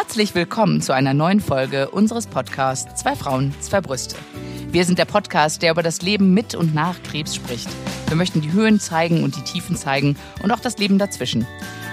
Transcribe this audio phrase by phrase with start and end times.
[0.00, 4.14] Herzlich willkommen zu einer neuen Folge unseres Podcasts Zwei Frauen, zwei Brüste.
[4.70, 7.68] Wir sind der Podcast, der über das Leben mit und nach Krebs spricht.
[8.06, 11.48] Wir möchten die Höhen zeigen und die Tiefen zeigen und auch das Leben dazwischen.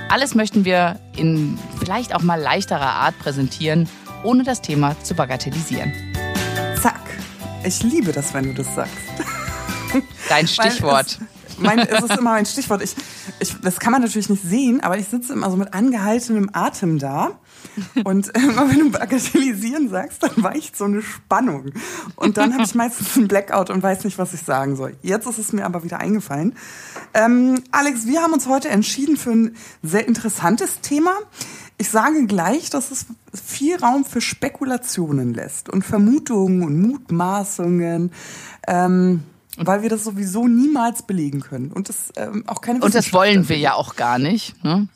[0.07, 3.89] Alles möchten wir in vielleicht auch mal leichterer Art präsentieren,
[4.23, 5.91] ohne das Thema zu bagatellisieren.
[6.79, 7.01] Zack.
[7.63, 8.93] Ich liebe das, wenn du das sagst.
[10.29, 11.17] Dein Stichwort.
[11.57, 12.83] Mein, es ist immer mein Stichwort.
[12.83, 12.95] Ich,
[13.39, 16.99] ich, das kann man natürlich nicht sehen, aber ich sitze immer so mit angehaltenem Atem
[16.99, 17.39] da.
[18.03, 21.71] Und immer wenn du bagatellisieren sagst, dann weicht so eine Spannung.
[22.15, 24.95] Und dann habe ich meistens einen Blackout und weiß nicht, was ich sagen soll.
[25.01, 26.55] Jetzt ist es mir aber wieder eingefallen.
[27.13, 31.13] Ähm, Alex, wir haben uns heute entschieden für ein sehr interessantes Thema.
[31.77, 38.11] Ich sage gleich, dass es viel Raum für Spekulationen lässt und Vermutungen und Mutmaßungen.
[38.67, 39.23] Ähm,
[39.57, 43.47] weil wir das sowieso niemals belegen können und das ähm, auch keine Und das wollen
[43.47, 44.61] wir ja auch gar nicht.
[44.63, 44.87] Ne?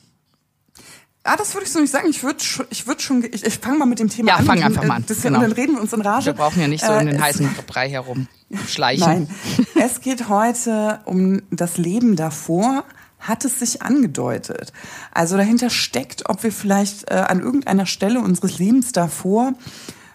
[1.23, 2.09] Ah, das würde ich so nicht sagen.
[2.09, 4.45] Ich würde ich würd schon, ich, ich fange mal mit dem Thema ja, an.
[4.45, 5.05] Ja, fang einfach mal an.
[5.07, 5.39] Das, genau.
[5.39, 6.27] Und dann reden wir uns in Rage.
[6.27, 8.27] Wir brauchen ja nicht so in den äh, heißen Brei herum
[8.67, 9.05] schleichen.
[9.05, 9.27] Nein,
[9.75, 12.85] es geht heute um das Leben davor,
[13.19, 14.71] hat es sich angedeutet.
[15.11, 19.53] Also dahinter steckt, ob wir vielleicht äh, an irgendeiner Stelle unseres Lebens davor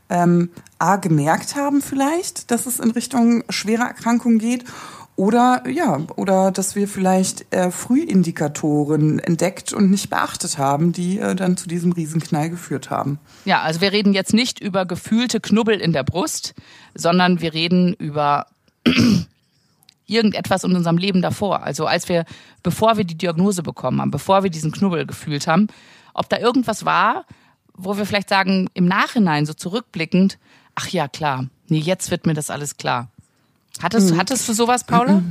[0.09, 4.65] ähm, A gemerkt haben vielleicht, dass es in Richtung schwere Erkrankung geht
[5.17, 11.37] oder ja, oder dass wir vielleicht äh, Frühindikatoren entdeckt und nicht beachtet haben, die äh,
[11.37, 13.21] dann zu diesem Riesenknall geführt haben.
[13.45, 16.55] Ja, also wir reden jetzt nicht über gefühlte Knubbel in der Brust,
[16.95, 18.47] sondern wir reden über
[20.07, 21.63] irgendetwas in unserem Leben davor.
[21.63, 22.25] Also als wir,
[22.65, 25.69] bevor wir die Diagnose bekommen haben, bevor wir diesen Knubbel gefühlt haben,
[26.13, 27.25] ob da irgendwas war,
[27.77, 30.39] wo wir vielleicht sagen, im Nachhinein, so zurückblickend,
[30.75, 33.09] ach ja, klar, nee, jetzt wird mir das alles klar.
[33.83, 34.19] Hattest, mhm.
[34.19, 35.23] hattest du sowas, Paula?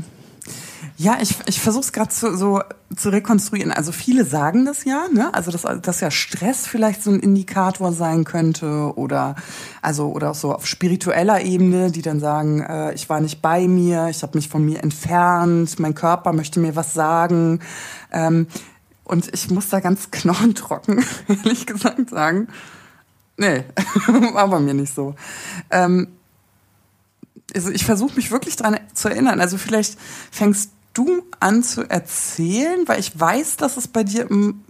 [0.98, 2.62] Ja, ich, ich versuche es gerade zu, so
[2.96, 3.72] zu rekonstruieren.
[3.72, 5.34] Also viele sagen das ja, ne?
[5.34, 9.36] Also dass, dass ja Stress vielleicht so ein Indikator sein könnte oder
[9.82, 13.68] also oder auch so auf spiritueller Ebene, die dann sagen, äh, ich war nicht bei
[13.68, 17.60] mir, ich habe mich von mir entfernt, mein Körper möchte mir was sagen.
[18.12, 18.48] Ähm,
[19.04, 22.50] und ich muss da ganz knochentrocken, ehrlich gesagt, sagen,
[23.38, 23.64] nee,
[24.34, 25.16] war bei mir nicht so.
[25.72, 26.08] Ähm,
[27.54, 29.42] also ich versuche mich wirklich dran zu erinnern.
[29.42, 29.98] Also vielleicht
[30.32, 34.28] fängst du an zu erzählen, weil ich weiß, dass es bei dir,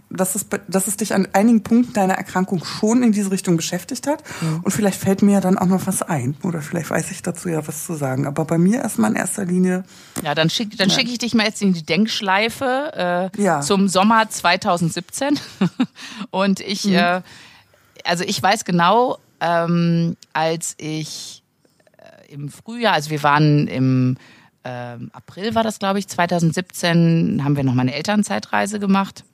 [0.08, 4.06] dass es, dass es dich an einigen Punkten deiner Erkrankung schon in diese Richtung beschäftigt
[4.06, 4.22] hat.
[4.40, 4.60] Mhm.
[4.62, 6.36] Und vielleicht fällt mir ja dann auch noch was ein.
[6.42, 8.26] Oder vielleicht weiß ich dazu ja was zu sagen.
[8.26, 9.84] Aber bei mir erstmal in erster Linie.
[10.22, 13.60] Ja, dann schicke dann schick ich dich mal jetzt in die Denkschleife äh, ja.
[13.60, 15.38] zum Sommer 2017.
[16.30, 16.94] Und ich, mhm.
[16.94, 17.22] äh,
[18.04, 21.43] also ich weiß genau, ähm, als ich
[22.28, 24.16] im Frühjahr, also wir waren im
[24.64, 29.24] ähm, April war das, glaube ich, 2017, haben wir noch mal eine Elternzeitreise gemacht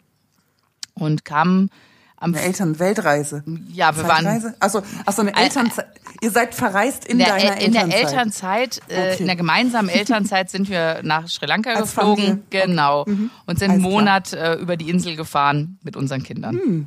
[0.94, 1.70] und kamen
[2.16, 3.42] am eine Elternweltreise.
[3.72, 5.86] Ja, wir waren also also eine Elternzeit.
[6.20, 7.64] Ihr seid verreist in, in deiner Elternzeit.
[7.64, 9.16] In der Elternzeit, äh, okay.
[9.20, 12.42] in der gemeinsamen Elternzeit sind wir nach Sri Lanka Als geflogen, Familie.
[12.50, 13.10] genau, okay.
[13.12, 13.30] mhm.
[13.46, 16.56] und sind einen Monat äh, über die Insel gefahren mit unseren Kindern.
[16.56, 16.86] Mhm.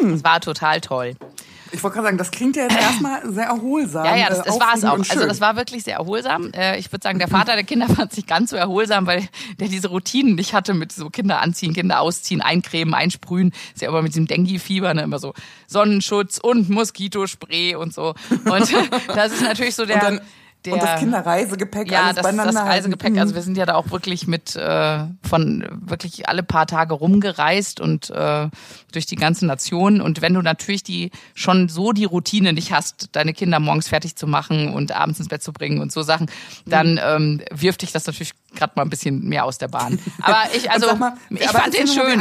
[0.00, 0.12] Mhm.
[0.12, 1.16] Das war total toll.
[1.72, 4.04] Ich wollte gerade sagen, das klingt ja jetzt erstmal sehr erholsam.
[4.04, 4.98] Ja, ja, das, das war es auch.
[4.98, 6.50] Also das war wirklich sehr erholsam.
[6.52, 9.28] Äh, ich würde sagen, der Vater der Kinder fand sich ganz so erholsam, weil
[9.58, 13.52] der diese Routinen nicht hatte mit so Kinder anziehen, Kinder ausziehen, eincremen, einsprühen.
[13.74, 15.34] Ist ja immer mit diesem Dengue-Fieber, ne, immer so
[15.66, 18.14] Sonnenschutz und Moskitospray und so.
[18.30, 18.46] Und
[19.14, 20.20] das ist natürlich so der
[20.64, 22.52] der, und das Kinderreisegepäck ja, alles das, beieinander.
[22.52, 23.18] das Reisegepäck.
[23.18, 27.80] Also wir sind ja da auch wirklich mit äh, von wirklich alle paar Tage rumgereist
[27.80, 28.48] und äh,
[28.92, 30.00] durch die ganze Nation.
[30.00, 34.14] Und wenn du natürlich die schon so die Routine nicht hast, deine Kinder morgens fertig
[34.14, 36.30] zu machen und abends ins Bett zu bringen und so Sachen,
[36.64, 37.00] dann mhm.
[37.02, 39.98] ähm, wirft dich das natürlich gerade mal ein bisschen mehr aus der Bahn.
[40.22, 42.20] Aber ich, also mal, ich fand den schön.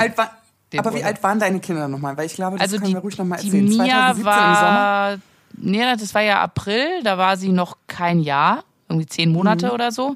[0.77, 2.17] Aber wie alt waren deine Kinder nochmal?
[2.17, 3.67] Weil ich glaube, das also können die, wir ruhig nochmal erzählen.
[3.67, 5.17] Die Mia war
[5.57, 9.71] nee, das war ja April, da war sie noch kein Jahr, irgendwie zehn Monate mhm.
[9.73, 10.15] oder so.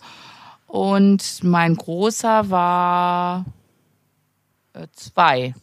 [0.68, 3.46] Und mein Großer war
[4.74, 5.54] äh, zwei.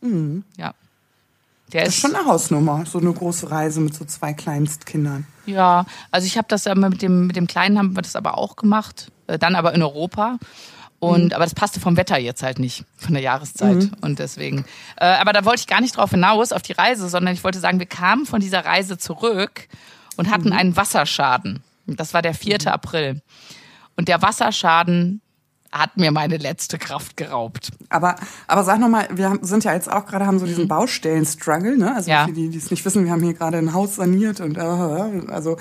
[0.00, 0.44] Mhm.
[0.56, 0.74] Ja.
[1.72, 5.26] Der das ist schon eine Hausnummer, so eine große Reise mit so zwei Kleinstkindern.
[5.46, 8.56] Ja, also ich habe das mit dem, mit dem Kleinen haben wir das aber auch
[8.56, 10.38] gemacht, äh, dann aber in Europa.
[11.04, 11.32] Und, mhm.
[11.32, 13.76] aber das passte vom Wetter jetzt halt nicht, von der Jahreszeit.
[13.76, 13.92] Mhm.
[14.00, 14.64] Und deswegen.
[14.96, 17.60] Äh, aber da wollte ich gar nicht drauf hinaus, auf die Reise, sondern ich wollte
[17.60, 19.68] sagen, wir kamen von dieser Reise zurück
[20.16, 20.56] und hatten mhm.
[20.56, 21.62] einen Wasserschaden.
[21.86, 22.58] Das war der 4.
[22.62, 22.68] Mhm.
[22.68, 23.22] April.
[23.96, 25.20] Und der Wasserschaden
[25.70, 27.70] hat mir meine letzte Kraft geraubt.
[27.88, 28.14] Aber,
[28.46, 30.68] aber sag nochmal, wir haben, sind ja jetzt auch gerade, haben so diesen mhm.
[30.68, 31.96] Baustellen-Struggle, ne?
[31.96, 32.26] Also ja.
[32.26, 34.60] für die, die es nicht wissen, wir haben hier gerade ein Haus saniert und äh,
[34.60, 35.56] also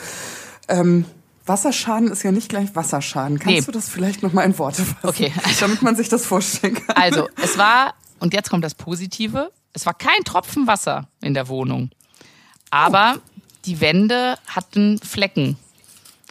[0.67, 1.05] ähm,
[1.45, 3.39] Wasserschaden ist ja nicht gleich Wasserschaden.
[3.39, 3.65] Kannst nee.
[3.65, 5.07] du das vielleicht noch mal in Worte fassen?
[5.07, 5.33] Okay.
[5.43, 6.95] Also, damit man sich das vorstellen kann.
[6.95, 11.47] Also, es war, und jetzt kommt das Positive, Es war kein Tropfen Wasser in der
[11.47, 11.89] Wohnung.
[12.69, 13.17] Aber
[13.65, 15.57] die Wände hatten Flecken.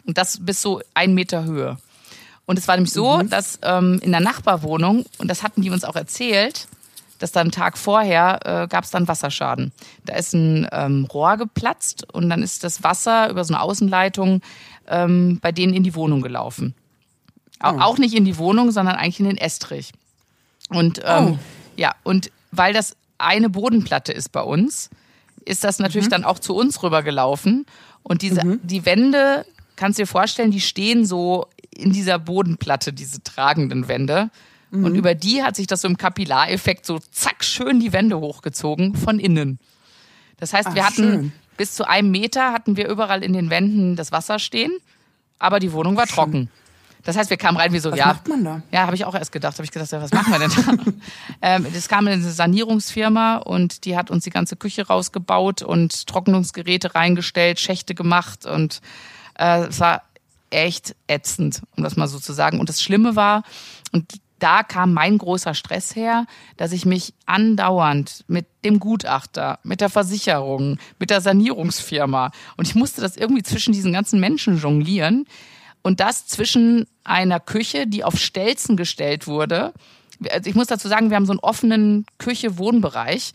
[0.05, 1.77] Und das bis so ein Meter Höhe.
[2.45, 3.29] Und es war nämlich so, mhm.
[3.29, 6.67] dass ähm, in der Nachbarwohnung, und das hatten die uns auch erzählt,
[7.19, 9.71] dass dann einen Tag vorher äh, gab es dann Wasserschaden.
[10.05, 14.41] Da ist ein ähm, Rohr geplatzt und dann ist das Wasser über so eine Außenleitung
[14.87, 16.75] ähm, bei denen in die Wohnung gelaufen.
[17.61, 17.67] Oh.
[17.79, 19.91] Auch nicht in die Wohnung, sondern eigentlich in den Estrich.
[20.69, 21.37] Und ähm, oh.
[21.77, 24.89] ja, und weil das eine Bodenplatte ist bei uns,
[25.45, 26.11] ist das natürlich mhm.
[26.11, 27.65] dann auch zu uns rübergelaufen.
[28.01, 28.59] Und diese, mhm.
[28.63, 29.45] die Wände,
[29.75, 34.29] kannst du dir vorstellen, die stehen so in dieser Bodenplatte, diese tragenden Wände.
[34.71, 34.85] Mhm.
[34.85, 38.95] Und über die hat sich das so im Kapillareffekt so zack schön die Wände hochgezogen
[38.95, 39.59] von innen.
[40.37, 41.31] Das heißt, Ach, wir hatten schön.
[41.63, 44.73] Bis zu einem Meter hatten wir überall in den Wänden das Wasser stehen,
[45.39, 46.49] aber die Wohnung war trocken.
[47.03, 48.07] Das heißt, wir kamen rein wie so, was ja.
[48.07, 48.61] Was macht man da?
[48.69, 49.53] Ja, habe ich auch erst gedacht.
[49.53, 50.91] Habe ich gedacht, was machen wir denn da?
[51.41, 56.05] ähm, das kam in eine Sanierungsfirma und die hat uns die ganze Küche rausgebaut und
[56.05, 58.81] Trocknungsgeräte reingestellt, Schächte gemacht und
[59.39, 60.01] äh, es war
[60.49, 62.59] echt ätzend, um das mal so zu sagen.
[62.59, 63.43] Und das Schlimme war,
[63.93, 64.11] und
[64.43, 66.25] da kam mein großer Stress her,
[66.57, 72.75] dass ich mich andauernd mit dem Gutachter, mit der Versicherung, mit der Sanierungsfirma und ich
[72.75, 75.25] musste das irgendwie zwischen diesen ganzen Menschen jonglieren
[75.81, 79.73] und das zwischen einer Küche, die auf Stelzen gestellt wurde.
[80.29, 83.33] Also ich muss dazu sagen, wir haben so einen offenen Küche-Wohnbereich.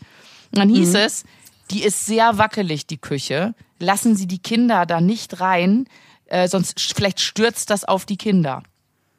[0.51, 0.95] Und dann hieß mhm.
[0.95, 1.23] es,
[1.69, 3.53] die ist sehr wackelig, die Küche.
[3.79, 5.85] Lassen Sie die Kinder da nicht rein,
[6.25, 8.63] äh, sonst vielleicht stürzt das auf die Kinder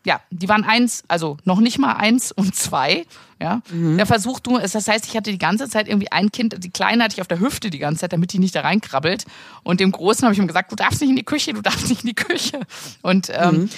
[0.04, 3.04] ja, die waren eins, also noch nicht mal eins und zwei.
[3.40, 3.96] Ja, mhm.
[3.96, 7.04] der Versuch, du, das heißt, ich hatte die ganze Zeit irgendwie ein Kind, die Kleine
[7.04, 9.24] hatte ich auf der Hüfte die ganze Zeit, damit die nicht da reinkrabbelt.
[9.62, 11.88] Und dem Großen habe ich ihm gesagt, du darfst nicht in die Küche, du darfst
[11.88, 12.60] nicht in die Küche.
[13.02, 13.70] Und ähm, mhm.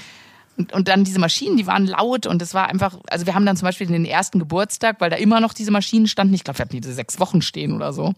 [0.59, 3.47] Und, und dann diese Maschinen, die waren laut und es war einfach, also wir haben
[3.47, 6.59] dann zum Beispiel den ersten Geburtstag, weil da immer noch diese Maschinen standen, ich glaube,
[6.59, 8.13] wir hatten diese sechs Wochen stehen oder so.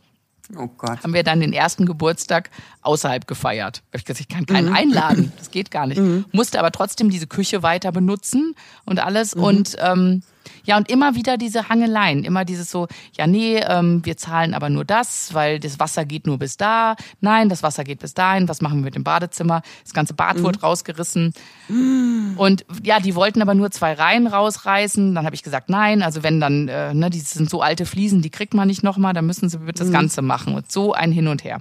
[0.57, 1.03] Oh Gott.
[1.03, 2.51] Haben wir dann den ersten Geburtstag
[2.83, 3.83] außerhalb gefeiert.
[3.93, 4.77] Ich gesagt, ich kann keinen mhm.
[4.77, 5.99] einladen, das geht gar nicht.
[5.99, 6.25] Mhm.
[6.33, 8.55] Musste aber trotzdem diese Küche weiter benutzen
[8.85, 9.35] und alles.
[9.35, 9.43] Mhm.
[9.43, 10.23] Und ähm,
[10.65, 14.71] ja, und immer wieder diese Hangeleien, immer dieses so, ja, nee, ähm, wir zahlen aber
[14.71, 16.97] nur das, weil das Wasser geht nur bis da.
[17.21, 18.49] Nein, das Wasser geht bis dahin.
[18.49, 19.63] Was machen wir mit dem Badezimmer?
[19.83, 20.43] Das ganze Bad mhm.
[20.43, 21.35] wurde rausgerissen.
[21.69, 22.35] Mhm.
[22.37, 25.15] Und ja, die wollten aber nur zwei Reihen rausreißen.
[25.15, 28.23] Dann habe ich gesagt, nein, also wenn dann, äh, ne, die sind so alte Fliesen,
[28.23, 29.93] die kriegt man nicht nochmal, dann müssen sie bitte das mhm.
[29.93, 30.55] Ganze machen.
[30.55, 31.61] Und so ein Hin und Her.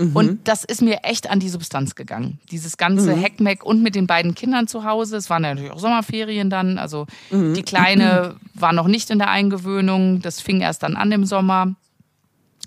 [0.00, 0.16] Mhm.
[0.16, 2.40] Und das ist mir echt an die Substanz gegangen.
[2.50, 3.20] Dieses ganze mhm.
[3.20, 5.16] Heckmeck und mit den beiden Kindern zu Hause.
[5.18, 6.78] Es waren natürlich auch Sommerferien dann.
[6.78, 7.52] Also mhm.
[7.54, 10.22] die Kleine war noch nicht in der Eingewöhnung.
[10.22, 11.74] Das fing erst dann an im Sommer.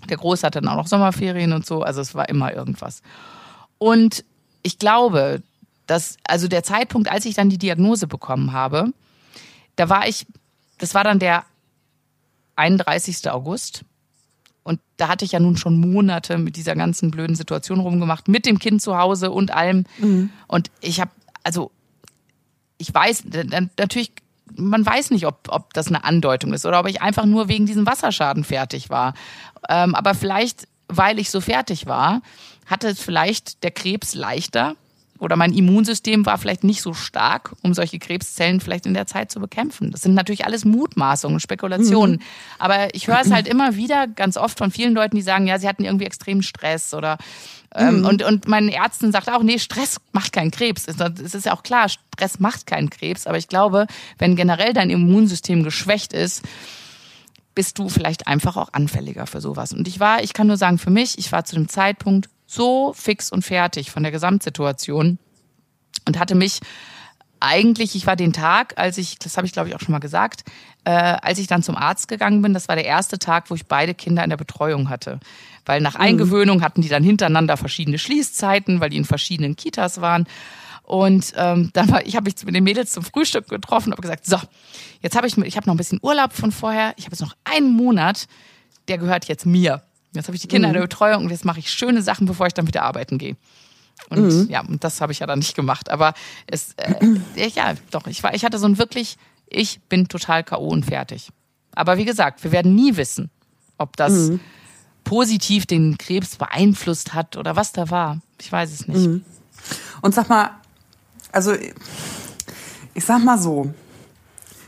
[0.08, 1.82] Der Große hatte dann auch noch Sommerferien und so.
[1.82, 3.02] Also es war immer irgendwas.
[3.78, 4.24] Und
[4.62, 5.42] ich glaube,
[5.86, 8.92] dass, also der Zeitpunkt, als ich dann die Diagnose bekommen habe,
[9.76, 10.26] da war ich,
[10.78, 11.44] das war dann der
[12.56, 13.28] 31.
[13.30, 13.84] August.
[14.64, 18.46] Und da hatte ich ja nun schon Monate mit dieser ganzen blöden Situation rumgemacht, mit
[18.46, 19.84] dem Kind zu Hause und allem.
[19.98, 20.30] Mhm.
[20.48, 21.10] Und ich habe,
[21.44, 21.70] also
[22.78, 23.24] ich weiß,
[23.78, 24.12] natürlich,
[24.56, 27.66] man weiß nicht, ob, ob das eine Andeutung ist oder ob ich einfach nur wegen
[27.66, 29.14] diesem Wasserschaden fertig war.
[29.68, 32.22] Ähm, aber vielleicht, weil ich so fertig war,
[32.66, 34.76] hatte es vielleicht der Krebs leichter
[35.24, 39.30] oder mein Immunsystem war vielleicht nicht so stark, um solche Krebszellen vielleicht in der Zeit
[39.32, 39.90] zu bekämpfen.
[39.90, 42.16] Das sind natürlich alles Mutmaßungen, Spekulationen.
[42.16, 42.22] Mhm.
[42.58, 45.58] Aber ich höre es halt immer wieder ganz oft von vielen Leuten, die sagen, ja,
[45.58, 47.18] sie hatten irgendwie extremen Stress oder
[47.74, 48.06] ähm, mhm.
[48.06, 50.86] und, und meinen Ärzten sagt auch, nee, Stress macht keinen Krebs.
[50.86, 53.26] Es ist ja auch klar, Stress macht keinen Krebs.
[53.26, 53.86] Aber ich glaube,
[54.18, 56.42] wenn generell dein Immunsystem geschwächt ist,
[57.54, 59.72] bist du vielleicht einfach auch anfälliger für sowas.
[59.72, 62.92] Und ich war, ich kann nur sagen, für mich, ich war zu dem Zeitpunkt so
[62.94, 65.18] fix und fertig von der Gesamtsituation
[66.06, 66.60] und hatte mich
[67.40, 69.98] eigentlich, ich war den Tag, als ich, das habe ich glaube ich auch schon mal
[69.98, 70.44] gesagt,
[70.84, 73.66] äh, als ich dann zum Arzt gegangen bin, das war der erste Tag, wo ich
[73.66, 75.20] beide Kinder in der Betreuung hatte.
[75.66, 76.00] Weil nach mhm.
[76.00, 80.26] Eingewöhnung hatten die dann hintereinander verschiedene Schließzeiten, weil die in verschiedenen Kitas waren.
[80.82, 84.02] Und ähm, dann war, ich habe mich mit den Mädels zum Frühstück getroffen und habe
[84.02, 84.38] gesagt, so,
[85.00, 87.36] jetzt habe ich, ich habe noch ein bisschen Urlaub von vorher, ich habe jetzt noch
[87.44, 88.26] einen Monat,
[88.88, 89.82] der gehört jetzt mir.
[90.14, 90.74] Jetzt habe ich die Kinder mhm.
[90.74, 93.36] in der Betreuung und jetzt mache ich schöne Sachen, bevor ich dann wieder arbeiten gehe.
[94.10, 94.46] Und mhm.
[94.48, 95.90] ja, und das habe ich ja dann nicht gemacht.
[95.90, 96.14] Aber
[96.46, 96.94] es, äh,
[97.54, 99.16] ja, doch, ich war, ich hatte so ein wirklich,
[99.46, 100.68] ich bin total K.O.
[100.68, 101.30] und fertig.
[101.74, 103.30] Aber wie gesagt, wir werden nie wissen,
[103.78, 104.40] ob das mhm.
[105.02, 108.20] positiv den Krebs beeinflusst hat oder was da war.
[108.40, 109.06] Ich weiß es nicht.
[109.06, 109.24] Mhm.
[110.02, 110.50] Und sag mal,
[111.32, 111.54] also
[112.94, 113.72] ich sag mal so,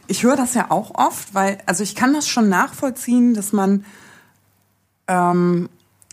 [0.09, 3.85] ich höre das ja auch oft, weil, also ich kann das schon nachvollziehen, dass man
[5.09, 5.69] ähm,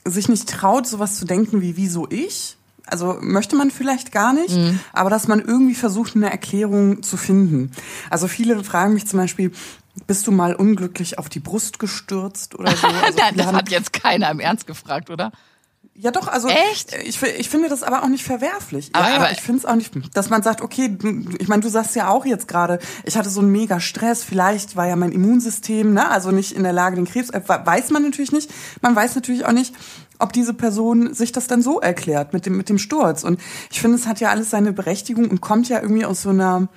[0.05, 2.57] sich nicht traut, sowas zu denken wie wieso ich.
[2.85, 4.79] Also möchte man vielleicht gar nicht, mhm.
[4.91, 7.71] aber dass man irgendwie versucht, eine Erklärung zu finden.
[8.09, 9.51] Also viele fragen mich zum Beispiel,
[10.05, 12.87] bist du mal unglücklich auf die Brust gestürzt oder so?
[13.03, 15.31] Also das hat jetzt keiner im Ernst gefragt, oder?
[15.95, 16.91] Ja, doch, also Echt?
[17.03, 18.89] Ich, ich finde das aber auch nicht verwerflich.
[18.93, 20.97] Aber, ja, aber ich finde es auch nicht, dass man sagt, okay,
[21.37, 24.75] ich meine, du sagst ja auch jetzt gerade, ich hatte so einen mega Stress, vielleicht
[24.75, 28.01] war ja mein Immunsystem, ne, also nicht in der Lage, den Krebs, äh, weiß man
[28.01, 28.49] natürlich nicht.
[28.81, 29.75] Man weiß natürlich auch nicht,
[30.17, 33.23] ob diese Person sich das dann so erklärt mit dem mit dem Sturz.
[33.23, 36.29] Und ich finde, es hat ja alles seine Berechtigung und kommt ja irgendwie aus so
[36.29, 36.69] einer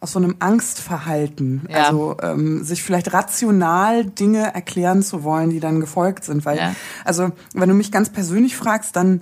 [0.00, 1.66] aus so einem Angstverhalten.
[1.68, 1.84] Ja.
[1.84, 6.44] Also ähm, sich vielleicht rational Dinge erklären zu wollen, die dann gefolgt sind.
[6.44, 6.74] Weil, Ja.
[7.04, 9.20] also wenn du mich ganz persönlich fragst, dann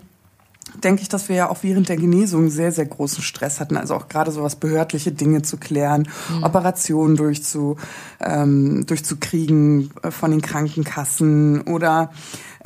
[0.85, 3.77] denke ich, dass wir ja auch während der Genesung sehr, sehr großen Stress hatten.
[3.77, 6.09] Also auch gerade so was behördliche Dinge zu klären,
[6.43, 7.77] Operationen durchzu,
[8.21, 12.11] ähm, durchzukriegen äh, von den Krankenkassen oder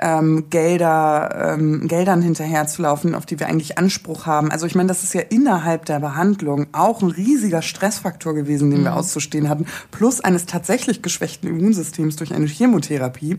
[0.00, 4.50] ähm, Gelder, ähm, Geldern hinterherzulaufen, auf die wir eigentlich Anspruch haben.
[4.50, 8.84] Also ich meine, das ist ja innerhalb der Behandlung auch ein riesiger Stressfaktor gewesen, den
[8.84, 13.38] wir auszustehen hatten, plus eines tatsächlich geschwächten Immunsystems durch eine Chemotherapie.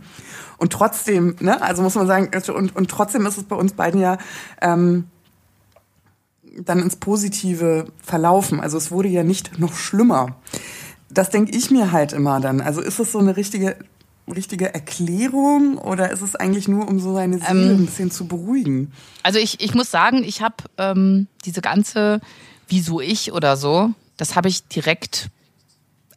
[0.58, 3.74] Und trotzdem, ne, also muss man sagen, also und, und trotzdem ist es bei uns
[3.74, 4.18] beiden ja
[4.62, 5.06] ähm,
[6.60, 8.60] dann ins Positive verlaufen.
[8.60, 10.36] Also es wurde ja nicht noch schlimmer.
[11.10, 12.62] Das denke ich mir halt immer dann.
[12.62, 13.76] Also ist es so eine richtige
[14.28, 18.92] richtige Erklärung oder ist es eigentlich nur, um so seine Seele ein bisschen zu beruhigen?
[19.22, 22.22] Also ich, ich muss sagen, ich habe ähm, diese ganze
[22.68, 25.28] Wieso ich oder so, das habe ich direkt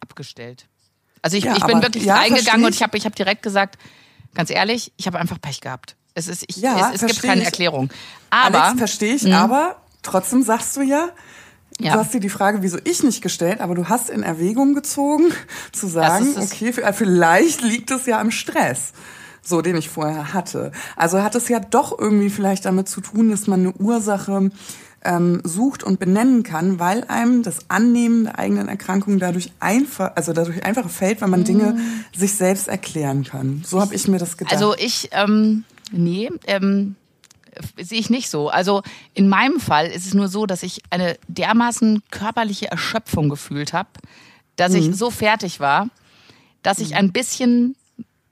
[0.01, 0.67] abgestellt.
[1.23, 2.83] Also ich, Ja, ich bin wirklich ja, reingegangen und ich.
[2.83, 3.79] habe ich hab direkt gesagt,
[4.35, 5.97] ganz ehrlich, ich habe einfach Pech gehabt.
[6.15, 7.47] Es, ist, ich, Ja, es, es gibt keine ich.
[7.47, 7.91] Erklärung.
[8.31, 11.09] Aber Alex, verstehe ich, aber trotzdem sagst du ja,
[11.81, 11.93] Ja.
[11.93, 15.25] du hast dir die Frage, wieso ich nicht gestellt, aber du hast in Erwägung gezogen,
[15.73, 18.93] zu sagen, okay, v- vielleicht liegt es ja am Stress.
[19.43, 20.73] So, den ich vorher hatte.
[20.97, 24.51] Also hat es ja doch irgendwie vielleicht damit zu tun, dass man eine Ursache
[25.05, 30.33] ähm, sucht und benennen kann, weil einem das Annehmen der eigenen Erkrankung dadurch einfach, also
[30.33, 31.79] dadurch einfacher fällt, weil man Dinge
[32.17, 33.63] sich selbst erklären kann.
[33.65, 34.53] So habe ich mir das gedacht.
[34.53, 36.97] Also ich, ähm, nee, ähm,
[37.81, 38.49] sehe ich nicht so.
[38.49, 38.83] Also
[39.15, 43.89] in meinem Fall ist es nur so, dass ich eine dermaßen körperliche Erschöpfung gefühlt habe,
[44.57, 44.79] dass Mhm.
[44.79, 45.89] ich so fertig war,
[46.63, 47.77] dass ich ein bisschen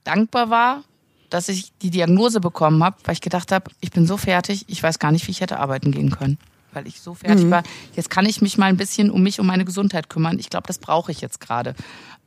[0.03, 0.83] dankbar war,
[1.29, 4.81] dass ich die Diagnose bekommen habe, weil ich gedacht habe, ich bin so fertig, ich
[4.81, 6.37] weiß gar nicht, wie ich hätte arbeiten gehen können.
[6.73, 7.17] Weil ich so Mhm.
[7.17, 7.63] fertig war.
[7.95, 10.37] Jetzt kann ich mich mal ein bisschen um mich, um meine Gesundheit kümmern.
[10.39, 11.73] Ich glaube, das brauche ich jetzt gerade.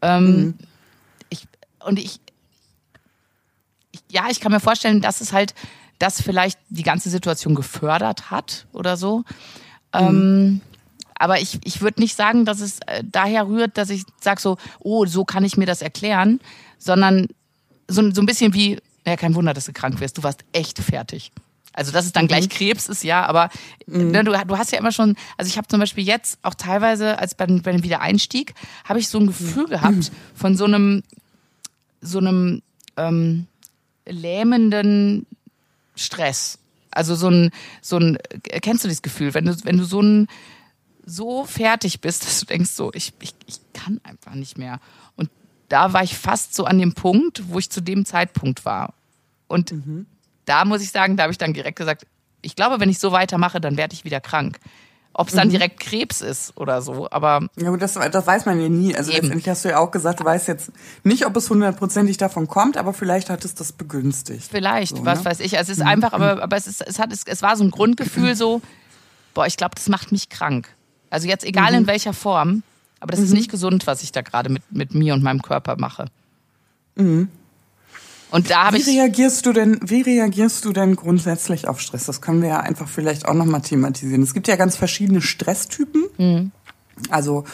[0.03, 0.55] Ähm, Mhm.
[1.29, 1.47] ich,
[1.85, 2.19] und ich,
[3.93, 5.55] ich, ja, ich kann mir vorstellen, dass es halt
[5.99, 9.25] das vielleicht die ganze Situation gefördert hat oder so.
[9.93, 10.61] Ähm,
[11.19, 14.57] aber ich, ich würde nicht sagen, dass es äh, daher rührt, dass ich sage so,
[14.79, 16.41] oh, so kann ich mir das erklären,
[16.79, 17.27] sondern
[17.89, 20.79] so, so ein bisschen wie, ja, kein Wunder, dass du krank wirst, du warst echt
[20.79, 21.33] fertig.
[21.73, 23.51] Also dass es dann gleich Krebs ist, ja, aber
[23.87, 27.19] ne, du, du hast ja immer schon, also ich habe zum Beispiel jetzt auch teilweise,
[27.19, 31.05] als beim, beim Wiedereinstieg, habe ich so ein Gefühl gehabt von so einem,
[32.01, 32.63] so einem
[32.97, 33.47] ähm,
[34.07, 35.27] lähmenden
[35.99, 36.59] Stress.
[36.91, 37.51] Also so ein,
[37.83, 38.19] so ein,
[38.63, 40.27] kennst du dieses Gefühl, wenn du, wenn du so ein,
[41.05, 44.81] so fertig bist, dass du denkst so, ich, ich, ich kann einfach nicht mehr.
[45.17, 45.31] Und
[45.69, 48.95] da war ich fast so an dem Punkt, wo ich zu dem Zeitpunkt war.
[49.49, 49.75] Und
[50.45, 52.07] da muss ich sagen, da habe ich dann direkt gesagt,
[52.41, 54.59] ich glaube, wenn ich so weitermache, dann werde ich wieder krank.
[55.21, 58.61] Ob es dann direkt Krebs ist oder so, aber Ja, gut, das, das weiß man
[58.61, 58.95] ja nie.
[58.95, 59.23] Also Eben.
[59.23, 60.71] letztendlich hast du ja auch gesagt, du weißt jetzt
[61.03, 64.47] nicht, ob es hundertprozentig davon kommt, aber vielleicht hat es das begünstigt.
[64.49, 65.25] Vielleicht, So, was ne?
[65.25, 65.59] weiß ich.
[65.59, 67.73] Also es ist einfach, aber, aber es, ist, es, hat, es, es war so ein
[67.73, 68.63] Grundgefühl so,
[69.35, 70.69] boah, ich glaube, das macht mich krank.
[71.11, 71.79] Also jetzt egal Mhm.
[71.79, 72.63] in welcher Form,
[73.01, 75.75] aber das ist nicht gesund, was ich da gerade mit, mit mir und meinem Körper
[75.79, 76.07] mache.
[78.31, 78.77] Und da habe.
[78.77, 82.07] Wie ich, reagierst du denn, wie reagierst du denn grundsätzlich auf Stress?
[82.07, 84.23] Das können wir ja einfach vielleicht auch nochmal thematisieren.
[84.23, 86.05] Es gibt ja ganz verschiedene Stresstypen.
[86.19, 86.53] Mhm.
[87.11, 87.45] Also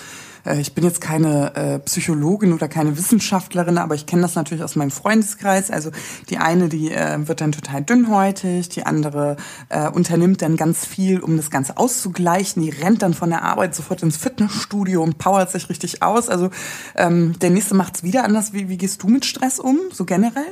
[0.44, 4.64] äh, ich bin jetzt keine äh, Psychologin oder keine Wissenschaftlerin, aber ich kenne das natürlich
[4.64, 5.70] aus meinem Freundeskreis.
[5.70, 5.90] Also
[6.28, 9.36] die eine, die äh, wird dann total dünnhäutig, die andere
[9.68, 12.62] äh, unternimmt dann ganz viel, um das Ganze auszugleichen.
[12.62, 16.28] Die rennt dann von der Arbeit sofort ins Fitnessstudio und powert sich richtig aus.
[16.28, 16.50] Also
[16.96, 18.52] ähm, der nächste macht's wieder anders.
[18.52, 20.44] Wie, wie gehst du mit Stress um, so generell?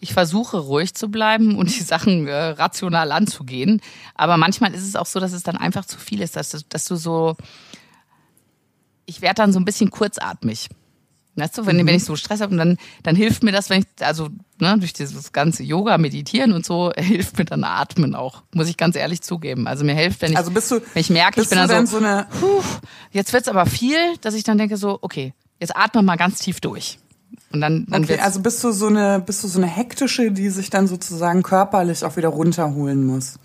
[0.00, 3.80] Ich versuche ruhig zu bleiben und die Sachen äh, rational anzugehen.
[4.14, 6.58] Aber manchmal ist es auch so, dass es dann einfach zu viel ist, dass du,
[6.68, 7.36] dass du so,
[9.04, 10.68] ich werde dann so ein bisschen kurzatmig.
[11.36, 13.80] Weißt du, wenn, wenn ich so Stress habe und dann, dann hilft mir das, wenn
[13.80, 14.28] ich, also
[14.58, 18.76] ne, durch dieses ganze Yoga, Meditieren und so, hilft mir dann Atmen auch, muss ich
[18.76, 19.66] ganz ehrlich zugeben.
[19.66, 21.98] Also mir hilft, wenn ich, Also bist du, wenn ich merke, ich bin dann so,
[21.98, 22.62] so eine, puh,
[23.12, 26.60] jetzt wird's aber viel, dass ich dann denke so, okay, jetzt atme mal ganz tief
[26.60, 26.98] durch.
[27.52, 30.50] Und dann, dann okay, also bist du so eine, bist du so eine hektische, die
[30.50, 33.38] sich dann sozusagen körperlich auch wieder runterholen muss?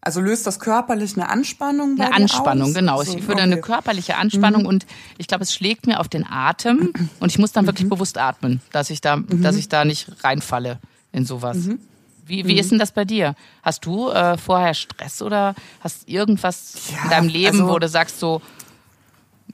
[0.00, 1.96] Also löst das körperlich eine Anspannung?
[1.96, 2.74] Bei eine Anspannung, aus?
[2.74, 3.02] genau.
[3.02, 3.52] So, ich würde okay.
[3.52, 4.68] eine körperliche Anspannung mhm.
[4.68, 4.86] und
[5.18, 7.90] ich glaube, es schlägt mir auf den Atem und ich muss dann wirklich mhm.
[7.90, 9.42] bewusst atmen, dass ich da, mhm.
[9.42, 10.78] dass ich da nicht reinfalle
[11.12, 11.56] in sowas.
[11.58, 11.78] Mhm.
[12.24, 13.34] Wie, wie ist denn das bei dir?
[13.62, 17.88] Hast du äh, vorher Stress oder hast irgendwas ja, in deinem Leben, also, wo du
[17.88, 18.42] sagst so,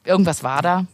[0.05, 0.87] irgendwas war da?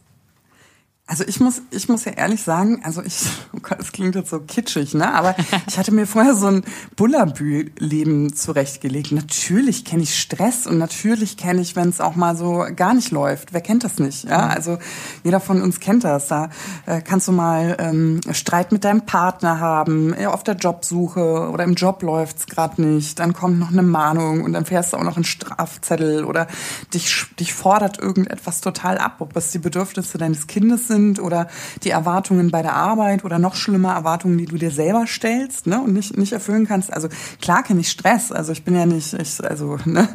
[1.11, 4.29] Also ich muss, ich muss ja ehrlich sagen, also ich, oh Gott, es klingt jetzt
[4.29, 5.13] so kitschig, ne?
[5.13, 5.35] Aber
[5.67, 6.63] ich hatte mir vorher so ein
[6.95, 9.11] Bullabü-Leben zurechtgelegt.
[9.11, 13.11] Natürlich kenne ich Stress und natürlich kenne ich, wenn es auch mal so gar nicht
[13.11, 13.51] läuft.
[13.51, 14.23] Wer kennt das nicht?
[14.23, 14.77] Ja, also
[15.25, 16.29] jeder von uns kennt das.
[16.29, 16.49] Da
[16.85, 21.65] äh, kannst du mal ähm, Streit mit deinem Partner haben, ja, auf der Jobsuche oder
[21.65, 23.19] im Job läuft's gerade nicht.
[23.19, 26.47] Dann kommt noch eine Mahnung und dann fährst du auch noch einen Strafzettel oder
[26.93, 31.47] dich, dich fordert irgendetwas total ab, ob es die Bedürfnisse deines Kindes sind sind oder
[31.83, 35.81] die Erwartungen bei der Arbeit oder noch schlimmer Erwartungen, die du dir selber stellst ne,
[35.81, 36.91] und nicht, nicht erfüllen kannst.
[36.93, 37.09] Also
[37.41, 38.31] klar kenne ich Stress.
[38.31, 40.07] Also ich bin ja nicht, ich, also, ne,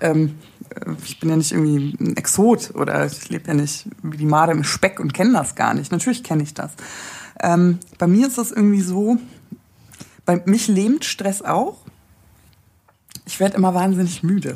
[0.00, 0.38] ähm,
[1.04, 4.52] ich bin ja nicht irgendwie ein Exot oder ich lebe ja nicht wie die Made
[4.52, 5.92] im Speck und kenne das gar nicht.
[5.92, 6.72] Natürlich kenne ich das.
[7.42, 9.18] Ähm, bei mir ist das irgendwie so,
[10.24, 11.78] bei mich lähmt Stress auch.
[13.26, 14.54] Ich werde immer wahnsinnig müde.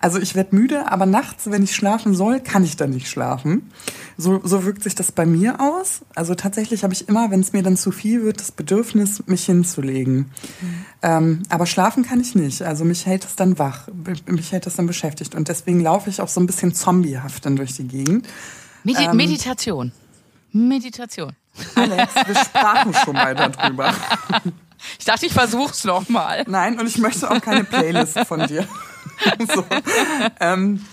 [0.00, 3.70] Also ich werde müde, aber nachts, wenn ich schlafen soll, kann ich dann nicht schlafen.
[4.16, 6.02] So, so wirkt sich das bei mir aus.
[6.14, 9.44] Also tatsächlich habe ich immer, wenn es mir dann zu viel wird, das Bedürfnis, mich
[9.46, 10.16] hinzulegen.
[10.60, 10.84] Mhm.
[11.02, 12.62] Ähm, aber schlafen kann ich nicht.
[12.62, 13.88] Also mich hält es dann wach,
[14.26, 15.34] mich hält es dann beschäftigt.
[15.34, 18.26] Und deswegen laufe ich auch so ein bisschen zombiehaft dann durch die Gegend.
[18.84, 19.92] Medi ähm, Meditation.
[20.52, 21.32] Meditation.
[21.74, 23.94] Alex, wir sprachen schon mal darüber.
[24.98, 26.44] Ich dachte, ich versuch's noch mal.
[26.48, 28.66] Nein, und ich möchte auch keine Playlist von dir.
[29.54, 29.64] so.
[30.40, 30.84] ähm,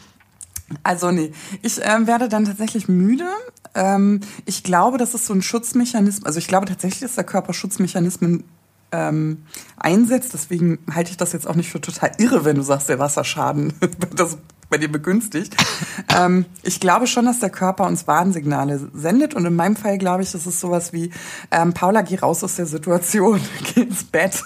[0.83, 3.27] also nee, ich ähm, werde dann tatsächlich müde.
[3.75, 6.25] Ähm, ich glaube, das ist so ein Schutzmechanismus.
[6.25, 8.43] Also ich glaube tatsächlich, dass der Körper Schutzmechanismen
[8.91, 9.43] ähm,
[9.77, 10.33] einsetzt.
[10.33, 13.73] Deswegen halte ich das jetzt auch nicht für total irre, wenn du sagst, der Wasserschaden
[14.15, 14.37] das
[14.69, 15.55] bei dir begünstigt.
[16.15, 19.33] ähm, ich glaube schon, dass der Körper uns Warnsignale sendet.
[19.33, 21.11] Und in meinem Fall glaube ich, das ist sowas wie,
[21.51, 23.41] ähm, Paula, geh raus aus der Situation,
[23.73, 24.43] geh ins Bett.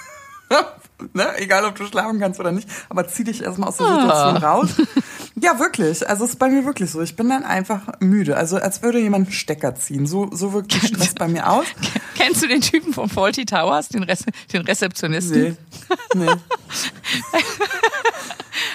[1.13, 1.37] Ne?
[1.37, 4.51] egal ob du schlafen kannst oder nicht, aber zieh dich erstmal aus der Situation ah.
[4.51, 4.69] raus.
[5.35, 6.07] Ja, wirklich.
[6.07, 7.01] Also es ist bei mir wirklich so.
[7.01, 8.37] Ich bin dann einfach müde.
[8.37, 10.05] Also als würde jemand einen Stecker ziehen.
[10.05, 11.65] So, so wirkt der Stress bei mir aus.
[12.15, 14.15] Kennst du den Typen von Faulty Towers, den, Re
[14.53, 15.57] den Rezeptionisten?
[16.13, 16.25] Nee.
[16.25, 16.31] nee.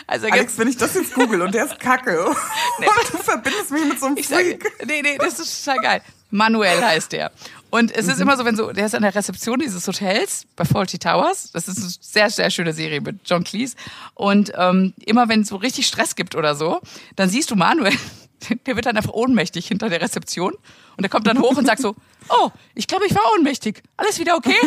[0.07, 2.35] Also Alex, wenn ich das jetzt google und der ist kacke
[2.79, 4.63] nee, und du verbindest mich mit so einem Freak.
[4.63, 6.03] Sag, nee, nee, das ist total geil.
[6.31, 7.31] Manuel heißt der.
[7.71, 8.13] Und es mhm.
[8.13, 11.53] ist immer so, wenn so, der ist an der Rezeption dieses Hotels bei Faulty Towers.
[11.53, 13.77] Das ist eine sehr, sehr schöne Serie mit John Cleese.
[14.15, 16.81] Und ähm, immer wenn es so richtig Stress gibt oder so,
[17.17, 17.93] dann siehst du Manuel,
[18.67, 20.55] der wird dann einfach ohnmächtig hinter der Rezeption.
[20.97, 21.95] Und der kommt dann hoch und sagt so,
[22.29, 23.83] oh, ich glaube, ich war ohnmächtig.
[23.97, 24.57] Alles wieder okay?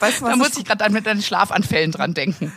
[0.00, 2.52] Weißt du, was da muss ich gerade mit deinen Schlafanfällen dran denken.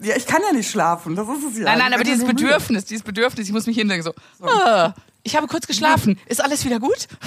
[0.00, 1.64] Ja, ich kann ja nicht schlafen, das ist es ja.
[1.64, 4.46] Nein, nein, aber dieses Bedürfnis, dieses Bedürfnis, ich muss mich hinlegen so, so.
[4.46, 4.94] Ah,
[5.28, 6.18] ich habe kurz geschlafen.
[6.26, 7.06] Ist alles wieder gut?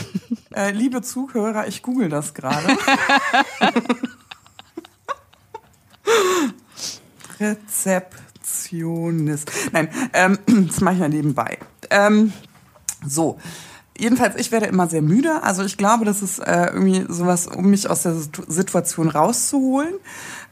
[0.54, 2.68] Äh, liebe Zuhörer, ich google das gerade.
[7.40, 9.50] Rezeptionist.
[9.72, 10.38] Nein, ähm,
[10.68, 11.58] das mache ich ja nebenbei.
[11.90, 12.34] Ähm,
[13.08, 13.40] so.
[13.98, 15.42] Jedenfalls, ich werde immer sehr müde.
[15.42, 19.94] Also ich glaube, das ist äh, irgendwie sowas, um mich aus der Situation rauszuholen.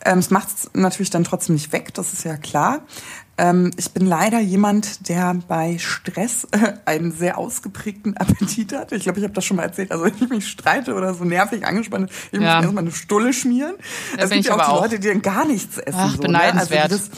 [0.06, 2.84] Ähm, es macht es natürlich dann trotzdem nicht weg, das ist ja klar.
[3.40, 8.92] Ähm, ich bin leider jemand, der bei Stress äh, einen sehr ausgeprägten Appetit hat.
[8.92, 9.94] Ich glaube, ich habe das schon mal erzählt.
[9.94, 12.56] Also wenn ich mich streite oder so nervig angespannt, ich ja.
[12.58, 13.76] muss erstmal eine Stulle schmieren.
[14.18, 14.82] Da es gibt ja auch die.
[14.82, 15.98] Leute, die dann gar nichts essen.
[15.98, 16.90] Ach, so, beneidenswert.
[16.90, 16.96] Ne?
[16.98, 17.10] Also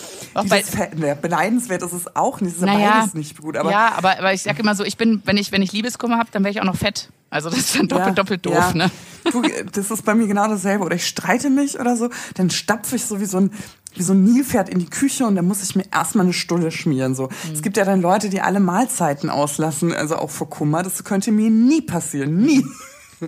[0.53, 2.53] das, die das, beneidenswert ist es auch nicht.
[2.53, 3.57] Das ist naja, beides nicht gut.
[3.57, 6.19] Aber, ja, aber, aber ich sage immer so, ich bin, wenn ich, wenn ich Liebeskummer
[6.19, 7.09] habe, dann wäre ich auch noch fett.
[7.31, 8.73] Also das ist dann doppelt, ja, doppelt doof, ja.
[8.73, 8.91] ne?
[9.31, 10.83] Du, das ist bei mir genau dasselbe.
[10.83, 13.51] Oder ich streite mich oder so, dann stapfe ich so wie so ein
[13.95, 16.71] wie so ein Nilpferd in die Küche und dann muss ich mir erstmal eine Stulle
[16.71, 17.15] schmieren.
[17.15, 17.23] So.
[17.23, 17.53] Mhm.
[17.53, 20.83] Es gibt ja dann Leute, die alle Mahlzeiten auslassen, also auch vor Kummer.
[20.83, 22.37] Das könnte mir nie passieren.
[22.37, 22.65] Nie.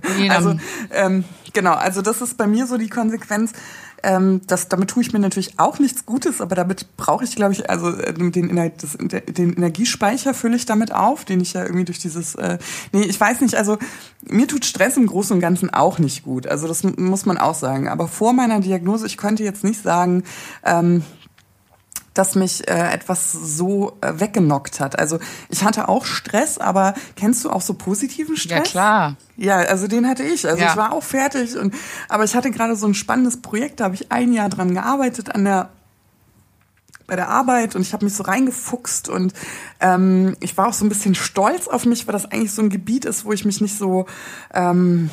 [0.29, 0.55] also,
[0.91, 1.23] ähm,
[1.53, 3.51] genau, also das ist bei mir so die Konsequenz.
[4.03, 7.53] Ähm, das, damit tue ich mir natürlich auch nichts Gutes, aber damit brauche ich, glaube
[7.53, 11.85] ich, also äh, den, das, den Energiespeicher fülle ich damit auf, den ich ja irgendwie
[11.85, 12.57] durch dieses, äh,
[12.91, 13.77] nee, ich weiß nicht, also
[14.25, 16.47] mir tut Stress im Großen und Ganzen auch nicht gut.
[16.47, 17.87] Also das muss man auch sagen.
[17.87, 20.23] Aber vor meiner Diagnose, ich könnte jetzt nicht sagen,
[20.65, 21.03] ähm,
[22.13, 24.99] dass mich äh, etwas so äh, weggenockt hat.
[24.99, 28.57] Also ich hatte auch Stress, aber kennst du auch so positiven Stress?
[28.57, 29.15] Ja, klar.
[29.37, 30.47] Ja, also den hatte ich.
[30.47, 30.69] Also ja.
[30.69, 31.73] ich war auch fertig und
[32.09, 35.33] aber ich hatte gerade so ein spannendes Projekt, da habe ich ein Jahr dran gearbeitet
[35.33, 35.69] an der
[37.05, 39.33] bei der Arbeit und ich habe mich so reingefuchst und
[39.81, 42.69] ähm, ich war auch so ein bisschen stolz auf mich, weil das eigentlich so ein
[42.69, 44.05] Gebiet ist, wo ich mich nicht so
[44.53, 45.09] ähm,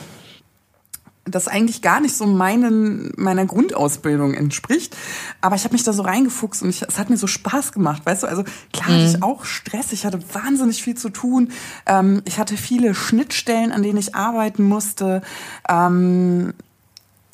[1.25, 4.97] das eigentlich gar nicht so meinen, meiner Grundausbildung entspricht.
[5.41, 8.05] Aber ich habe mich da so reingefuchst und ich, es hat mir so Spaß gemacht,
[8.05, 8.27] weißt du?
[8.27, 11.53] Also klar hatte ich auch Stress, ich hatte wahnsinnig viel zu tun.
[11.87, 15.23] Ähm, ich hatte viele Schnittstellen, an denen ich arbeiten musste.
[15.69, 16.55] Ähm,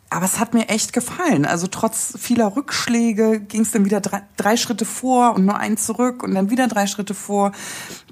[0.09, 1.44] aber es hat mir echt gefallen.
[1.44, 5.77] Also trotz vieler Rückschläge ging es dann wieder drei, drei, Schritte vor und nur einen
[5.77, 7.53] zurück und dann wieder drei Schritte vor.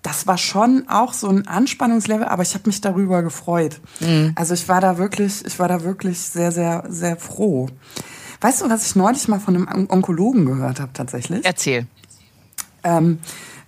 [0.05, 3.81] Das war schon auch so ein Anspannungslevel, aber ich habe mich darüber gefreut.
[4.01, 4.33] Mhm.
[4.35, 7.69] Also ich war da wirklich, ich war da wirklich sehr, sehr, sehr froh.
[8.43, 11.43] Weißt du, was ich neulich mal von einem Onkologen gehört habe tatsächlich?
[11.45, 11.87] Erzähl.
[12.83, 13.19] Ähm,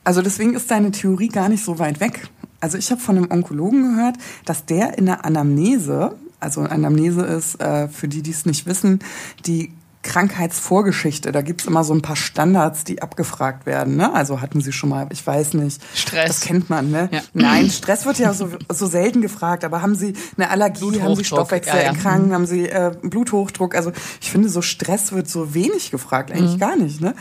[0.04, 2.28] also deswegen ist deine Theorie gar nicht so weit weg.
[2.60, 7.60] Also ich habe von einem Onkologen gehört, dass der in der Anamnese also Anamnese ist,
[7.60, 9.00] äh, für die, die es nicht wissen,
[9.46, 9.72] die
[10.06, 11.32] Krankheitsvorgeschichte.
[11.32, 13.96] Da gibt's immer so ein paar Standards, die abgefragt werden.
[13.96, 14.14] Ne?
[14.14, 15.82] Also hatten Sie schon mal, ich weiß nicht.
[15.94, 16.28] Stress.
[16.28, 17.08] Das kennt man, ne?
[17.10, 17.20] Ja.
[17.34, 19.64] Nein, Stress wird ja so, so selten gefragt.
[19.64, 22.34] Aber haben Sie eine Allergie, haben Sie Stoffwechselerkrankungen, ja, ja.
[22.34, 23.74] haben Sie äh, Bluthochdruck?
[23.74, 26.60] Also ich finde, so Stress wird so wenig gefragt, eigentlich mhm.
[26.60, 27.00] gar nicht.
[27.00, 27.14] Ne?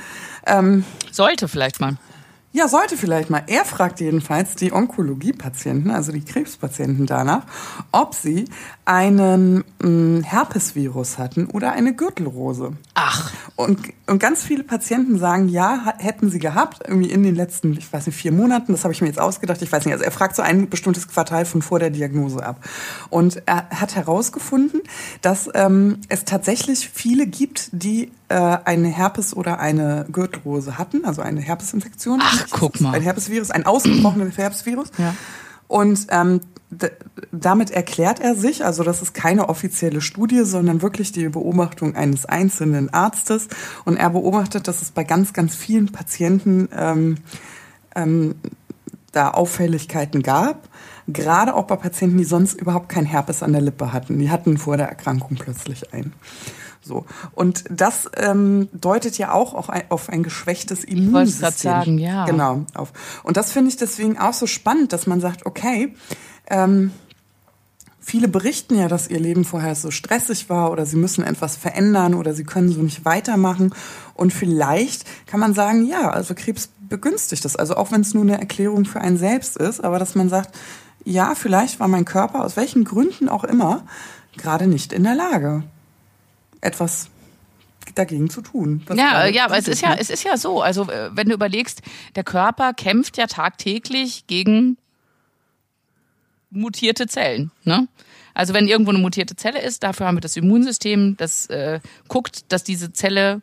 [0.45, 1.97] Ähm, Sollte vielleicht mal.
[2.55, 3.43] Ja, sollte vielleicht mal.
[3.47, 7.43] Er fragt jedenfalls die Onkologiepatienten, also die Krebspatienten danach,
[7.91, 8.45] ob sie
[8.85, 12.73] einen mh, mm, Herpesvirus hatten oder eine Gürtelrose.
[12.93, 13.33] Ach.
[13.55, 17.91] Und, und ganz viele Patienten sagen, ja, hätten sie gehabt, irgendwie in den letzten, ich
[17.91, 20.11] weiß nicht, vier Monaten, das habe ich mir jetzt ausgedacht, ich weiß nicht, also er
[20.11, 22.63] fragt so ein bestimmtes Quartal von vor der Diagnose ab.
[23.09, 24.81] Und er hat herausgefunden,
[25.21, 31.21] dass ähm, es tatsächlich viele gibt, die äh, eine Herpes oder eine Gürtelrose hatten, also
[31.21, 32.19] eine Herpesinfektion.
[32.21, 32.93] Ach, guck mal.
[32.93, 34.91] Ein Herpesvirus, ein ausgebrochenes Herpesvirus.
[34.97, 35.15] Ja.
[35.67, 36.41] Und ähm,
[37.31, 42.25] damit erklärt er sich, also das ist keine offizielle Studie, sondern wirklich die Beobachtung eines
[42.25, 43.47] einzelnen Arztes.
[43.85, 47.17] Und er beobachtet, dass es bei ganz, ganz vielen Patienten ähm,
[47.95, 48.35] ähm,
[49.11, 50.67] da Auffälligkeiten gab.
[51.07, 54.19] Gerade auch bei Patienten, die sonst überhaupt kein Herpes an der Lippe hatten.
[54.19, 56.13] Die hatten vor der Erkrankung plötzlich ein.
[56.85, 57.05] So.
[57.33, 61.49] Und das ähm, deutet ja auch, auch ein, auf ein geschwächtes Immunsystem.
[61.49, 62.25] Ich sagen, ja.
[62.25, 62.65] Genau.
[62.75, 62.93] Auf.
[63.23, 65.95] Und das finde ich deswegen auch so spannend, dass man sagt, okay,
[66.47, 66.91] ähm,
[67.99, 72.13] viele berichten ja, dass ihr Leben vorher so stressig war oder sie müssen etwas verändern
[72.13, 73.73] oder sie können so nicht weitermachen.
[74.13, 77.55] Und vielleicht kann man sagen, ja, also Krebs begünstigt das.
[77.55, 80.55] Also auch wenn es nur eine Erklärung für einen selbst ist, aber dass man sagt,
[81.03, 83.83] ja, vielleicht war mein Körper aus welchen Gründen auch immer
[84.37, 85.63] gerade nicht in der Lage
[86.65, 87.09] etwas
[87.93, 88.83] dagegen zu tun.
[88.93, 90.61] Ja, ja, aber es ist ja, es ist ja so.
[90.61, 91.81] Also äh, wenn du überlegst,
[92.15, 94.77] der Körper kämpft ja tagtäglich gegen
[96.49, 97.51] mutierte Zellen.
[97.63, 97.87] Ne?
[98.33, 102.51] Also wenn irgendwo eine mutierte Zelle ist, dafür haben wir das Immunsystem, das äh, guckt,
[102.51, 103.41] dass diese Zelle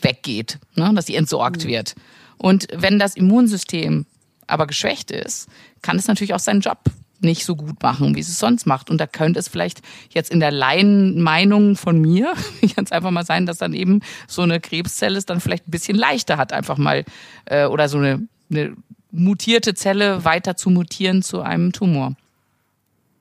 [0.00, 0.92] weggeht, ne?
[0.94, 1.68] dass sie entsorgt mhm.
[1.68, 1.94] wird.
[2.38, 4.06] Und wenn das Immunsystem
[4.46, 5.48] aber geschwächt ist,
[5.82, 6.78] kann es natürlich auch seinen Job
[7.22, 8.90] nicht so gut machen, wie es sonst macht.
[8.90, 12.34] Und da könnte es vielleicht jetzt in der Laienmeinung von mir
[12.76, 15.96] ganz einfach mal sein, dass dann eben so eine Krebszelle es dann vielleicht ein bisschen
[15.96, 17.04] leichter hat, einfach mal
[17.46, 18.74] äh, oder so eine, eine
[19.10, 22.14] mutierte Zelle weiter zu mutieren zu einem Tumor.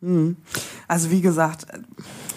[0.01, 0.35] Hm.
[0.87, 1.67] Also wie gesagt,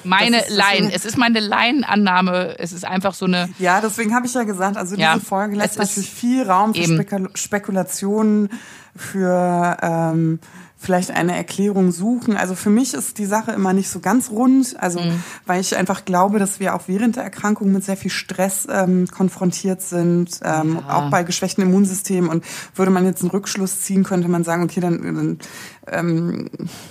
[0.04, 0.90] meine Laien.
[0.90, 2.58] Es ist meine Laienannahme.
[2.58, 3.48] Es ist einfach so eine.
[3.58, 7.30] Ja, deswegen habe ich ja gesagt, also diese ja, Folge lässt natürlich viel Raum für
[7.34, 8.50] Spekulationen,
[8.94, 10.40] für ähm,
[10.84, 12.36] vielleicht eine Erklärung suchen.
[12.36, 15.22] Also für mich ist die Sache immer nicht so ganz rund, also mhm.
[15.46, 19.06] weil ich einfach glaube, dass wir auch während der Erkrankung mit sehr viel Stress ähm,
[19.08, 20.96] konfrontiert sind, ähm, ja.
[20.96, 22.30] auch bei geschwächten Immunsystemen.
[22.30, 22.44] Und
[22.74, 25.38] würde man jetzt einen Rückschluss ziehen, könnte man sagen, okay, dann, dann
[25.90, 26.48] ähm,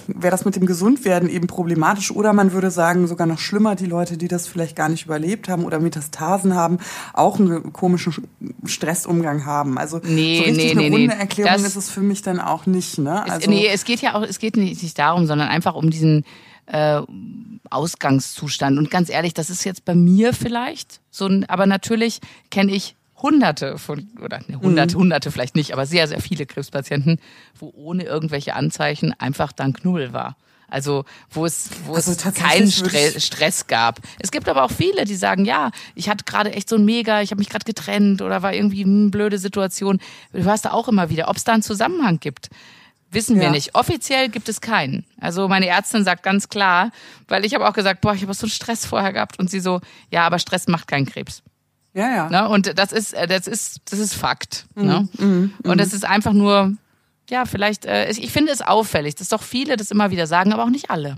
[0.08, 2.12] wäre das mit dem Gesundwerden eben problematisch.
[2.12, 5.50] Oder man würde sagen, sogar noch schlimmer, die Leute, die das vielleicht gar nicht überlebt
[5.50, 6.78] haben oder Metastasen haben,
[7.14, 8.14] auch einen komischen
[8.66, 9.78] Stressumgang haben.
[9.78, 12.40] Also nee, so richtig nee, eine nee, runde Erklärung das ist es für mich dann
[12.40, 12.98] auch nicht.
[12.98, 13.24] Ne?
[13.24, 16.26] Also, nee, es geht ja auch, es geht nicht darum, sondern einfach um diesen
[16.66, 17.02] äh,
[17.70, 18.78] Ausgangszustand.
[18.78, 22.96] Und ganz ehrlich, das ist jetzt bei mir vielleicht so ein, aber natürlich kenne ich
[23.24, 25.02] Hunderte von, oder ne, Hunderte, mhm.
[25.02, 27.20] Hunderte vielleicht nicht, aber sehr, sehr viele Krebspatienten,
[27.58, 30.36] wo ohne irgendwelche Anzeichen einfach dann Knull war.
[30.68, 34.00] Also wo es, wo also es keinen Stress, Stress gab.
[34.20, 37.22] Es gibt aber auch viele, die sagen, ja, ich hatte gerade echt so ein Mega,
[37.22, 40.00] ich habe mich gerade getrennt oder war irgendwie eine blöde Situation.
[40.32, 42.50] Du hörst da auch immer wieder, ob es da einen Zusammenhang gibt.
[43.12, 43.44] Wissen ja.
[43.44, 43.76] wir nicht.
[43.76, 45.06] Offiziell gibt es keinen.
[45.22, 46.92] Also meine Ärztin sagt ganz klar,
[47.28, 49.60] weil ich habe auch gesagt, boah, ich habe so einen Stress vorher gehabt und sie
[49.60, 51.44] so, ja, aber Stress macht keinen Krebs.
[51.94, 52.30] Ja, ja.
[52.30, 52.50] Ne?
[52.50, 54.66] Und das ist, äh, das ist, das ist Fakt.
[54.76, 54.86] Mhm.
[54.86, 55.08] Ne?
[55.18, 55.54] Mhm.
[55.64, 56.74] Und das ist einfach nur,
[57.30, 60.64] ja, vielleicht, äh, ich finde es auffällig, dass doch viele das immer wieder sagen, aber
[60.64, 61.18] auch nicht alle.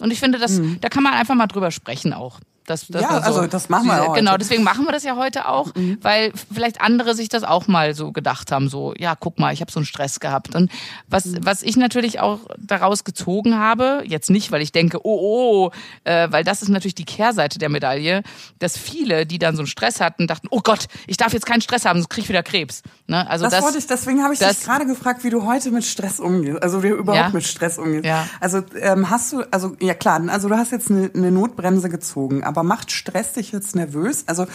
[0.00, 0.80] Und ich finde, das, mhm.
[0.80, 2.40] da kann man einfach mal drüber sprechen auch.
[2.66, 3.16] Das, das ja, so.
[3.16, 4.14] also das machen wir auch.
[4.14, 5.98] Genau, deswegen machen wir das ja heute auch, mhm.
[6.00, 9.60] weil vielleicht andere sich das auch mal so gedacht haben, so, ja, guck mal, ich
[9.60, 10.54] habe so einen Stress gehabt.
[10.54, 10.70] Und
[11.08, 11.38] was, mhm.
[11.42, 15.70] was ich natürlich auch daraus gezogen habe, jetzt nicht, weil ich denke, oh, oh,
[16.04, 18.22] äh, weil das ist natürlich die Kehrseite der Medaille,
[18.60, 21.62] dass viele, die dann so einen Stress hatten, dachten, oh Gott, ich darf jetzt keinen
[21.62, 22.82] Stress haben, sonst krieg ich wieder Krebs.
[23.08, 23.28] Ne?
[23.28, 25.70] Also das, das wollte ich, deswegen habe ich das, dich gerade gefragt, wie du heute
[25.70, 27.30] mit Stress umgehst, also wie du überhaupt ja?
[27.30, 28.04] mit Stress umgehst.
[28.04, 28.28] Ja.
[28.40, 32.44] Also ähm, hast du, also ja klar, also du hast jetzt eine, eine Notbremse gezogen,
[32.52, 34.24] aber macht Stress dich jetzt nervös?
[34.26, 34.46] Also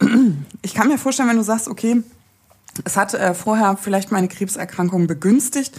[0.62, 2.02] ich kann mir vorstellen, wenn du sagst, okay,
[2.84, 5.78] es hat äh, vorher vielleicht meine Krebserkrankung begünstigt.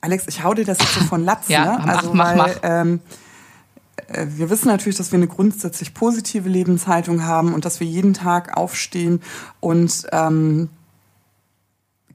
[0.00, 1.84] Alex, ich hau dir das jetzt so von Latz, ja, ne?
[1.84, 2.56] Also mach, weil, mach.
[2.62, 3.00] Ähm,
[4.08, 8.14] äh, wir wissen natürlich, dass wir eine grundsätzlich positive Lebenshaltung haben und dass wir jeden
[8.14, 9.22] Tag aufstehen
[9.60, 10.68] und ähm,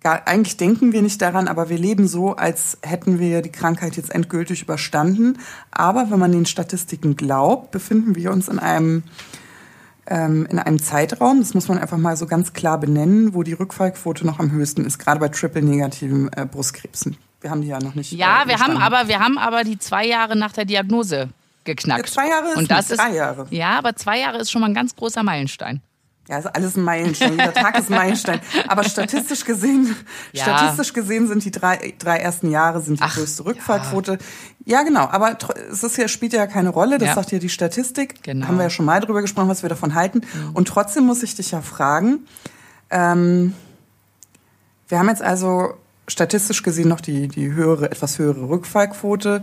[0.02, 3.96] gar, eigentlich denken wir nicht daran, aber wir leben so, als hätten wir die Krankheit
[3.96, 5.40] jetzt endgültig überstanden.
[5.72, 9.04] Aber wenn man den Statistiken glaubt, befinden wir uns in einem
[10.08, 13.54] ähm, in einem Zeitraum, das muss man einfach mal so ganz klar benennen, wo die
[13.54, 17.18] Rückfallquote noch am höchsten ist, gerade bei triple-negativen äh, Brustkrebsen.
[17.42, 18.12] Wir haben die ja noch nicht.
[18.12, 21.30] Ja, äh, wir haben aber wir haben aber die zwei Jahre nach der Diagnose
[21.64, 22.08] geknackt.
[22.08, 23.48] Ja, zwei Jahre ist Und das drei Jahre.
[23.50, 25.82] Ja, aber zwei Jahre ist schon mal ein ganz großer Meilenstein.
[26.28, 27.32] Ja, ist alles ein Meilenstein.
[27.32, 28.40] Jeder Tag ist ein Meilenstein.
[28.68, 29.96] Aber statistisch gesehen,
[30.32, 30.44] ja.
[30.44, 34.18] statistisch gesehen sind die drei, drei ersten Jahre sind die Ach, größte Rückfallquote.
[34.66, 34.80] Ja.
[34.80, 34.84] ja.
[34.84, 35.08] genau.
[35.08, 35.38] Aber
[35.72, 36.98] es ist ja, spielt ja keine Rolle.
[36.98, 37.16] Das ja.
[37.16, 38.24] sagt ja die Statistik.
[38.24, 38.48] Genau.
[38.48, 40.22] Haben wir ja schon mal drüber gesprochen, was wir davon halten.
[40.22, 40.52] Mhm.
[40.54, 42.26] Und trotzdem muss ich dich ja fragen,
[42.90, 43.54] ähm,
[44.88, 45.76] wir haben jetzt also
[46.08, 49.42] statistisch gesehen noch die, die höhere, etwas höhere Rückfallquote.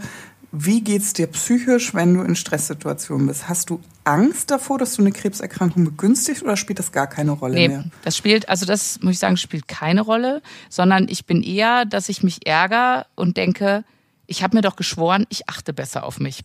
[0.54, 3.48] Wie geht's dir psychisch, wenn du in Stresssituationen bist?
[3.48, 7.54] Hast du Angst davor, dass du eine Krebserkrankung begünstigt oder spielt das gar keine Rolle
[7.54, 7.84] nee, mehr?
[8.04, 12.10] Das spielt, also das muss ich sagen, spielt keine Rolle, sondern ich bin eher, dass
[12.10, 13.84] ich mich ärgere und denke,
[14.26, 16.42] ich habe mir doch geschworen, ich achte besser auf mich.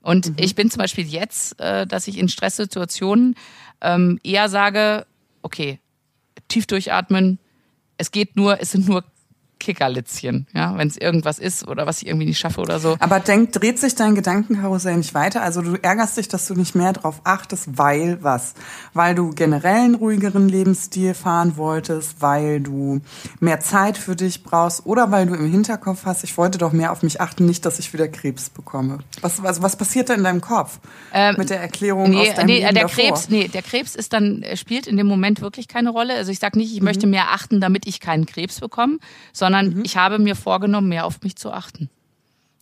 [0.00, 0.36] Und mhm.
[0.38, 3.34] ich bin zum Beispiel jetzt, äh, dass ich in Stresssituationen
[3.80, 5.06] ähm, eher sage,
[5.42, 5.80] okay,
[6.46, 7.40] tief durchatmen,
[7.98, 9.04] es geht nur, es sind nur
[9.62, 12.96] Kickerlitzchen, ja, wenn es irgendwas ist oder was ich irgendwie nicht schaffe oder so.
[12.98, 15.42] Aber denk, dreht sich dein Gedankenkarussell nicht weiter?
[15.42, 18.54] Also du ärgerst dich, dass du nicht mehr drauf achtest, weil was?
[18.92, 23.00] Weil du generell einen ruhigeren Lebensstil fahren wolltest, weil du
[23.38, 26.90] mehr Zeit für dich brauchst oder weil du im Hinterkopf hast, ich wollte doch mehr
[26.90, 28.98] auf mich achten, nicht, dass ich wieder Krebs bekomme.
[29.20, 30.80] Was, was, was passiert da in deinem Kopf
[31.12, 33.04] ähm, mit der Erklärung nee, aus deinem nee, Leben der davor?
[33.04, 36.14] Krebs, nee, der Krebs ist dann spielt in dem Moment wirklich keine Rolle.
[36.14, 36.86] Also ich sage nicht, ich mhm.
[36.86, 38.98] möchte mehr achten, damit ich keinen Krebs bekomme,
[39.32, 39.84] sondern sondern mhm.
[39.84, 41.90] ich habe mir vorgenommen, mehr auf mich zu achten.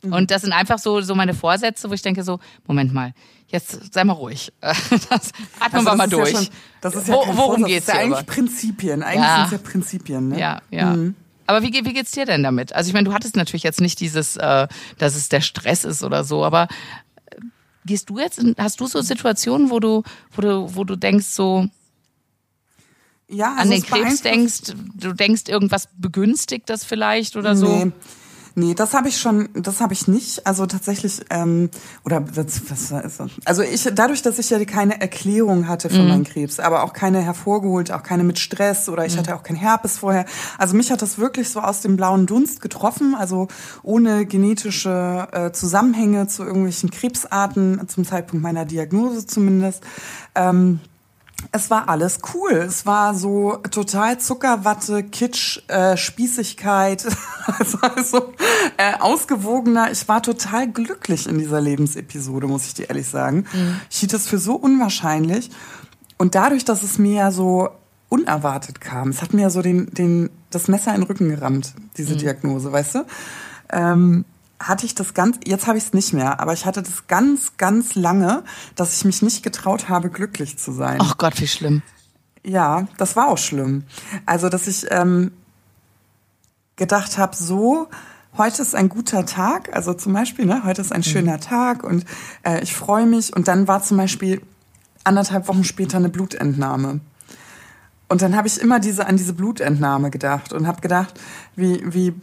[0.03, 0.13] Mhm.
[0.13, 3.15] Und das sind einfach so, so meine Vorsätze, wo ich denke so, Moment mal,
[3.49, 4.53] jetzt sei mal ruhig.
[5.09, 6.33] Das atmen also wir mal durch.
[6.33, 6.49] Ja schon,
[6.81, 9.03] das ist ja Wo, worum geht es ja eigentlich Prinzipien.
[9.03, 9.37] Eigentlich ja.
[9.37, 10.29] sind es ja Prinzipien.
[10.31, 10.41] Ne?
[10.41, 10.97] Ja, ja.
[10.97, 11.15] Mhm.
[11.47, 12.73] Aber wie, wie geht's dir denn damit?
[12.73, 16.03] Also ich meine, du hattest natürlich jetzt nicht dieses, äh, dass es der Stress ist
[16.03, 16.69] oder so, aber
[17.27, 17.37] äh,
[17.85, 21.67] gehst du jetzt, hast du so Situationen, wo du, wo du, wo du denkst so,
[23.31, 27.85] ja, also an den Krebs denkst, du denkst, irgendwas begünstigt das vielleicht oder so?
[27.85, 27.93] Nee.
[28.57, 30.47] Nee, das habe ich schon, das habe ich nicht.
[30.47, 31.71] Also tatsächlich, ähm,
[32.05, 33.31] oder das, was ist das?
[33.45, 36.09] Also ich, dadurch, dass ich ja keine Erklärung hatte für mhm.
[36.09, 39.21] meinen Krebs, aber auch keine hervorgeholt, auch keine mit Stress oder ich mhm.
[39.21, 40.27] hatte auch kein Herpes vorher.
[40.59, 43.49] Also mich hat das wirklich so aus dem blauen Dunst getroffen, also
[43.83, 49.85] ohne genetische äh, Zusammenhänge zu irgendwelchen Krebsarten, zum Zeitpunkt meiner Diagnose zumindest.
[50.35, 50.81] Ähm,
[51.53, 52.53] es war alles cool.
[52.53, 57.07] Es war so total Zuckerwatte, Kitsch, äh, Spießigkeit,
[57.59, 58.33] also, also
[58.77, 59.91] äh, ausgewogener.
[59.91, 63.47] Ich war total glücklich in dieser Lebensepisode, muss ich dir ehrlich sagen.
[63.53, 63.81] Mhm.
[63.91, 65.51] Ich hielt es für so unwahrscheinlich.
[66.19, 67.71] Und dadurch, dass es mir ja so
[68.09, 71.75] unerwartet kam, es hat mir ja so den, den, das Messer in den Rücken gerammt,
[71.97, 72.19] diese mhm.
[72.19, 73.07] Diagnose, weißt du?
[73.73, 74.25] Ähm,
[74.61, 77.57] hatte ich das ganz, jetzt habe ich es nicht mehr, aber ich hatte das ganz,
[77.57, 78.45] ganz lange,
[78.77, 80.99] dass ich mich nicht getraut habe, glücklich zu sein.
[81.01, 81.83] Ach Gott, wie schlimm.
[82.45, 83.85] Ja, das war auch schlimm.
[84.27, 85.33] Also, dass ich ähm,
[86.77, 87.89] gedacht habe, so,
[88.37, 91.05] heute ist ein guter Tag, also zum Beispiel, ne, heute ist ein mhm.
[91.05, 92.05] schöner Tag und
[92.43, 93.35] äh, ich freue mich.
[93.35, 94.43] Und dann war zum Beispiel
[95.05, 97.01] anderthalb Wochen später eine Blutentnahme.
[98.09, 101.19] Und dann habe ich immer diese an diese Blutentnahme gedacht und habe gedacht,
[101.55, 102.15] wie wie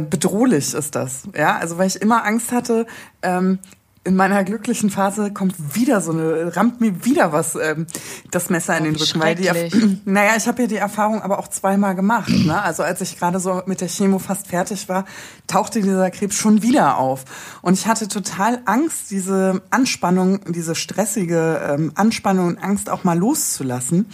[0.00, 1.22] bedrohlich ist das.
[1.36, 2.86] Ja, also weil ich immer Angst hatte,
[3.22, 3.58] ähm,
[4.04, 7.86] in meiner glücklichen Phase kommt wieder so eine, rammt mir wieder was, ähm,
[8.32, 9.20] das Messer in den Rücken.
[9.20, 12.28] Weil die, naja, ich habe ja die Erfahrung aber auch zweimal gemacht.
[12.28, 12.60] Ne?
[12.60, 15.04] Also als ich gerade so mit der Chemo fast fertig war,
[15.46, 17.24] tauchte dieser Krebs schon wieder auf.
[17.62, 23.16] Und ich hatte total Angst, diese Anspannung, diese stressige ähm, Anspannung und Angst auch mal
[23.16, 24.06] loszulassen.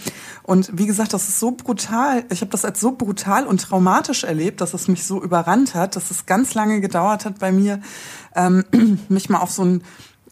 [0.43, 2.25] Und wie gesagt, das ist so brutal.
[2.29, 5.95] Ich habe das als so brutal und traumatisch erlebt, dass es mich so überrannt hat,
[5.95, 7.81] dass es ganz lange gedauert hat bei mir,
[8.35, 8.63] ähm,
[9.09, 9.78] mich mal auf so ein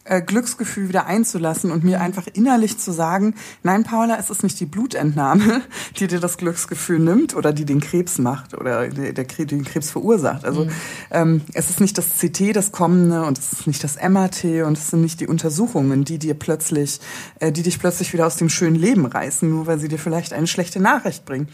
[0.08, 4.58] äh, Glücksgefühl wieder einzulassen und mir einfach innerlich zu sagen, nein, Paula, es ist nicht
[4.58, 5.62] die Blutentnahme,
[5.98, 9.90] die dir das Glücksgefühl nimmt oder die den Krebs macht oder der, der den Krebs
[9.90, 10.44] verursacht.
[10.44, 10.70] Also mhm.
[11.10, 14.78] ähm, es ist nicht das CT, das kommende und es ist nicht das MRT und
[14.78, 17.00] es sind nicht die Untersuchungen, die dir plötzlich,
[17.40, 20.32] äh, die dich plötzlich wieder aus dem schönen Leben reißen, nur weil sie dir vielleicht
[20.32, 21.48] eine schlechte Nachricht bringen.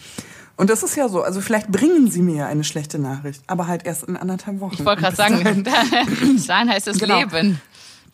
[0.56, 1.22] Und das ist ja so.
[1.22, 4.74] Also vielleicht bringen sie mir eine schlechte Nachricht, aber halt erst in anderthalb Wochen.
[4.74, 5.64] Ich wollte gerade sagen,
[6.46, 7.18] dann heißt es genau.
[7.18, 7.60] Leben.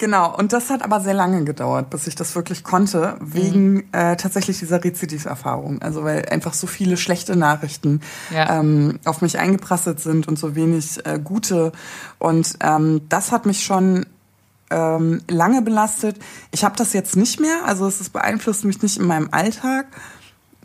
[0.00, 3.84] Genau, und das hat aber sehr lange gedauert, bis ich das wirklich konnte, wegen mhm.
[3.92, 5.82] äh, tatsächlich dieser Rezidiverfahrung.
[5.82, 8.60] Also weil einfach so viele schlechte Nachrichten ja.
[8.60, 11.72] ähm, auf mich eingeprasselt sind und so wenig äh, gute.
[12.18, 14.06] Und ähm, das hat mich schon
[14.70, 16.16] ähm, lange belastet.
[16.50, 19.84] Ich habe das jetzt nicht mehr, also es ist, beeinflusst mich nicht in meinem Alltag.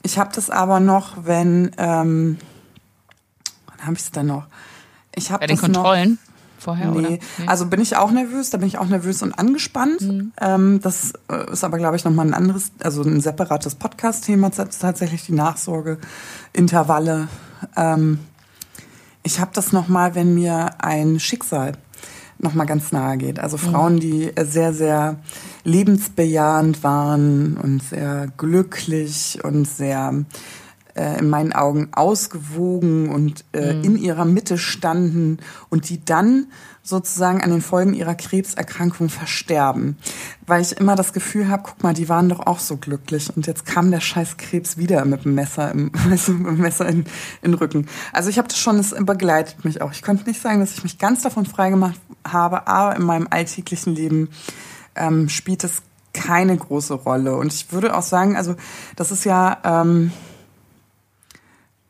[0.01, 2.37] Ich habe das aber noch, wenn, ähm,
[3.67, 4.47] wann habe ich es denn noch?
[5.13, 6.11] Ich habe Bei den Kontrollen?
[6.11, 6.34] Noch,
[6.65, 6.97] vorher, nee.
[6.97, 7.09] oder?
[7.11, 7.19] Nee.
[7.45, 10.01] Also bin ich auch nervös, da bin ich auch nervös und angespannt.
[10.01, 10.33] Mhm.
[10.41, 15.25] Ähm, das äh, ist aber, glaube ich, nochmal ein anderes, also ein separates Podcast-Thema, tatsächlich
[15.25, 17.27] die Nachsorgeintervalle.
[17.77, 18.19] Ähm,
[19.23, 21.73] ich habe das nochmal, wenn mir ein Schicksal
[22.37, 23.39] nochmal ganz nahe geht.
[23.39, 25.17] Also Frauen, die sehr, sehr
[25.63, 30.25] lebensbejahend waren und sehr glücklich und sehr
[30.95, 33.83] äh, in meinen Augen ausgewogen und äh, mhm.
[33.83, 36.47] in ihrer Mitte standen und die dann
[36.83, 39.97] sozusagen an den Folgen ihrer Krebserkrankung versterben.
[40.45, 43.47] Weil ich immer das Gefühl habe, guck mal, die waren doch auch so glücklich und
[43.47, 45.91] jetzt kam der scheiß Krebs wieder mit dem Messer im,
[46.25, 46.99] du, mit dem Messer in,
[47.41, 47.87] in den Rücken.
[48.13, 49.91] Also ich habe das schon, es begleitet mich auch.
[49.91, 53.95] Ich konnte nicht sagen, dass ich mich ganz davon freigemacht habe, aber in meinem alltäglichen
[53.95, 54.29] Leben
[54.95, 55.81] ähm, spielt es
[56.13, 57.35] keine große Rolle.
[57.35, 58.55] Und ich würde auch sagen, also
[58.95, 59.57] das ist ja...
[59.63, 60.11] Ähm,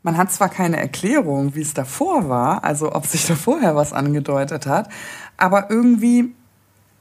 [0.05, 3.91] man hat zwar keine Erklärung, wie es davor war, also ob sich da vorher was
[3.91, 4.87] angedeutet hat,
[5.35, 6.31] aber irgendwie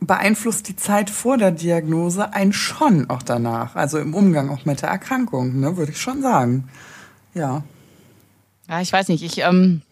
[0.00, 4.80] beeinflusst die Zeit vor der Diagnose einen schon auch danach, also im Umgang auch mit
[4.80, 6.70] der Erkrankung, ne, würde ich schon sagen.
[7.34, 7.62] Ja.
[8.70, 9.82] Ja, ich weiß nicht, ich, ähm,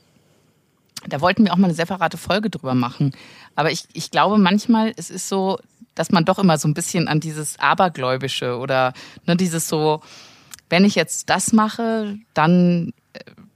[1.07, 3.13] da wollten wir auch mal eine separate Folge drüber machen.
[3.55, 5.59] Aber ich, ich glaube manchmal, es ist so,
[5.95, 8.95] dass man doch immer so ein bisschen an dieses Abergläubische oder
[9.27, 10.01] ne, dieses so,
[10.71, 12.95] wenn ich jetzt das mache, dann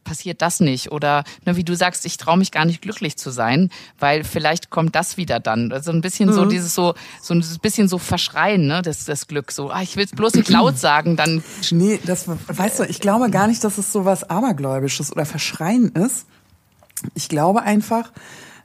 [0.06, 0.92] passiert das nicht.
[0.92, 4.70] Oder ne, wie du sagst, ich traue mich gar nicht glücklich zu sein, weil vielleicht
[4.70, 5.72] kommt das wieder dann.
[5.72, 6.34] Also ein bisschen mhm.
[6.34, 9.52] so dieses so, so ein bisschen so verschreien, ne, das, das Glück.
[9.52, 11.42] So, ah, ich will es bloß nicht laut sagen, dann.
[11.70, 15.90] Nee, das weißt du, ich glaube gar nicht, dass es so was Abergläubisches oder Verschreien
[15.92, 16.26] ist.
[17.14, 18.12] Ich glaube einfach,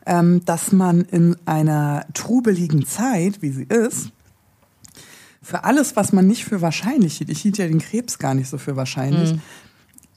[0.05, 4.11] ähm, dass man in einer trubeligen Zeit, wie sie ist,
[5.43, 8.47] für alles, was man nicht für wahrscheinlich hielt, ich hielt ja den Krebs gar nicht
[8.47, 9.41] so für wahrscheinlich, mhm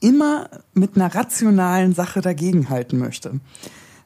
[0.05, 3.39] immer mit einer rationalen Sache dagegenhalten möchte.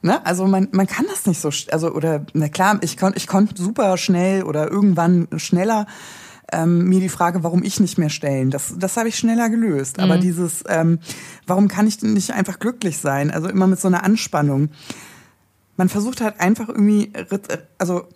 [0.00, 0.24] Ne?
[0.24, 3.60] Also man, man kann das nicht so, also oder na klar, ich konnte ich konnte
[3.60, 5.86] super schnell oder irgendwann schneller
[6.52, 8.50] ähm, mir die Frage, warum ich nicht mehr stellen.
[8.50, 9.98] Das, das habe ich schneller gelöst.
[9.98, 10.04] Mhm.
[10.04, 11.00] Aber dieses, ähm,
[11.46, 13.30] warum kann ich denn nicht einfach glücklich sein?
[13.30, 14.70] Also immer mit so einer Anspannung.
[15.76, 17.12] Man versucht halt einfach irgendwie,
[17.78, 18.08] also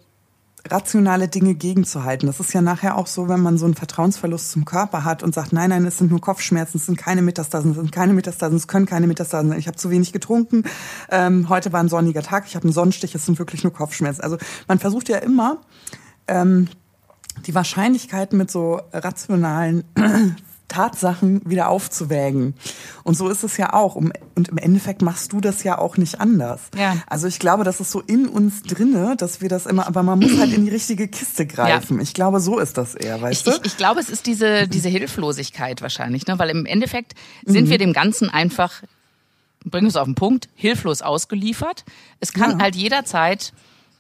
[0.69, 2.27] rationale Dinge gegenzuhalten.
[2.27, 5.35] Das ist ja nachher auch so, wenn man so einen Vertrauensverlust zum Körper hat und
[5.35, 8.57] sagt, nein, nein, es sind nur Kopfschmerzen, es sind keine Metastasen, es sind keine Metastasen,
[8.57, 9.59] es können keine Metastasen sein.
[9.59, 10.65] Ich habe zu wenig getrunken,
[11.11, 14.23] ähm, heute war ein sonniger Tag, ich habe einen Sonnenstich, es sind wirklich nur Kopfschmerzen.
[14.23, 15.61] Also man versucht ja immer,
[16.29, 16.69] ähm,
[17.47, 19.85] die Wahrscheinlichkeiten mit so rationalen
[20.69, 22.55] Tatsachen wieder aufzuwägen.
[23.03, 23.97] Und so ist es ja auch.
[23.97, 24.13] Und
[24.49, 26.63] im Endeffekt machst du das ja auch nicht anders.
[26.77, 26.97] Ja.
[27.07, 30.19] Also ich glaube, das ist so in uns drinne, dass wir das immer, aber man
[30.19, 31.99] muss halt in die richtige Kiste greifen.
[31.99, 32.03] Ja.
[32.03, 33.61] Ich glaube, so ist das eher, weißt ich, du?
[33.61, 36.39] Ich, ich, glaube, es ist diese, diese Hilflosigkeit wahrscheinlich, ne?
[36.39, 37.71] weil im Endeffekt sind mhm.
[37.71, 38.83] wir dem Ganzen einfach,
[39.65, 41.85] bringen wir es auf den Punkt, hilflos ausgeliefert.
[42.21, 42.59] Es kann ja.
[42.61, 43.53] halt jederzeit,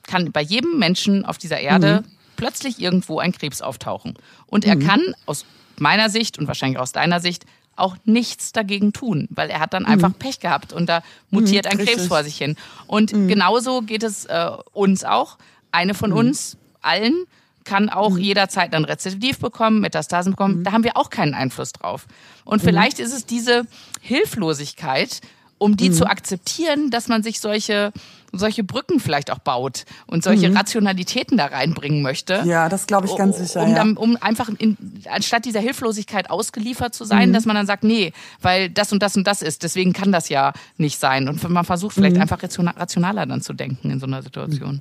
[0.03, 2.11] kann bei jedem Menschen auf dieser Erde mhm.
[2.37, 4.14] plötzlich irgendwo ein Krebs auftauchen.
[4.46, 4.87] Und er mhm.
[4.87, 5.44] kann aus
[5.80, 7.44] meiner Sicht und wahrscheinlich aus deiner Sicht
[7.76, 10.14] auch nichts dagegen tun, weil er hat dann einfach mhm.
[10.14, 12.56] Pech gehabt und da mutiert mhm, ein Krebs vor sich hin.
[12.87, 13.28] Und mhm.
[13.28, 15.38] genauso geht es äh, uns auch.
[15.72, 16.16] Eine von mhm.
[16.16, 17.24] uns allen
[17.64, 18.18] kann auch mhm.
[18.18, 20.64] jederzeit dann Rezidiv bekommen, Metastasen bekommen.
[20.64, 22.06] Da haben wir auch keinen Einfluss drauf.
[22.44, 23.66] Und vielleicht ist es diese
[24.02, 25.20] Hilflosigkeit,
[25.59, 27.93] um die zu akzeptieren, dass man sich solche
[28.37, 30.57] solche Brücken vielleicht auch baut und solche mhm.
[30.57, 32.42] Rationalitäten da reinbringen möchte.
[32.44, 33.63] Ja, das glaube ich ganz sicher.
[33.63, 34.77] Um, dann, um einfach in,
[35.09, 37.33] anstatt dieser Hilflosigkeit ausgeliefert zu sein, mhm.
[37.33, 40.29] dass man dann sagt, nee, weil das und das und das ist, deswegen kann das
[40.29, 41.29] ja nicht sein.
[41.29, 42.23] Und man versucht vielleicht mhm.
[42.23, 44.81] einfach rationaler dann zu denken in so einer Situation.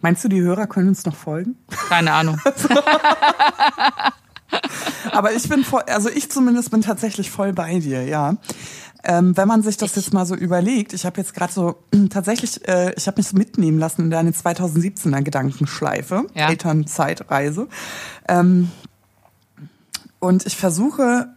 [0.00, 1.56] Meinst du, die Hörer können uns noch folgen?
[1.88, 2.40] Keine Ahnung.
[5.12, 8.36] Aber ich bin voll, also ich zumindest bin tatsächlich voll bei dir, ja.
[9.04, 11.76] Ähm, wenn man sich das jetzt mal so überlegt, ich habe jetzt gerade so
[12.10, 16.48] tatsächlich, äh, ich habe mich so mitnehmen lassen in deine 2017er Gedankenschleife, Ja.
[16.48, 17.68] Elternzeitreise.
[18.28, 18.70] Ähm,
[20.18, 21.28] und ich versuche,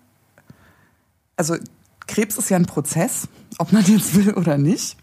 [1.38, 1.56] also
[2.08, 4.98] Krebs ist ja ein Prozess, ob man jetzt will oder nicht.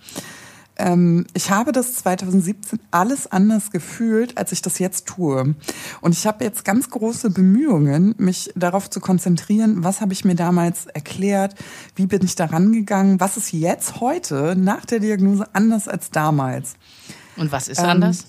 [0.79, 5.55] Ähm, ich habe das 2017 alles anders gefühlt, als ich das jetzt tue.
[6.01, 10.35] Und ich habe jetzt ganz große Bemühungen, mich darauf zu konzentrieren, was habe ich mir
[10.37, 11.55] damals erklärt,
[11.97, 16.75] wie bin ich daran gegangen, was ist jetzt heute nach der Diagnose anders als damals.
[17.37, 18.25] Und was ist Ähm, anders?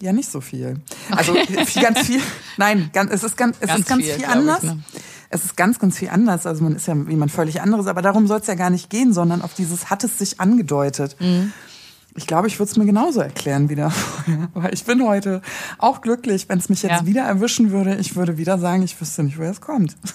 [0.00, 0.80] Ja, nicht so viel.
[1.12, 2.20] Also viel, ganz viel.
[2.56, 4.62] Nein, ganz, es ist ganz, es Ganz ist ganz viel, viel, ich, anders.
[4.64, 4.82] ne?
[5.30, 6.46] Es ist ganz, ganz viel anders.
[6.46, 9.12] Also man ist ja jemand völlig anderes, aber darum soll es ja gar nicht gehen,
[9.12, 11.16] sondern auf dieses hat es sich angedeutet.
[11.20, 11.52] Mhm.
[12.16, 13.92] Ich glaube, ich würde es mir genauso erklären wieder.
[14.54, 15.42] Weil ich bin heute
[15.78, 17.06] auch glücklich, wenn es mich jetzt Ja.
[17.06, 17.96] wieder erwischen würde.
[17.96, 19.96] Ich würde wieder sagen, ich wüsste nicht, woher es kommt.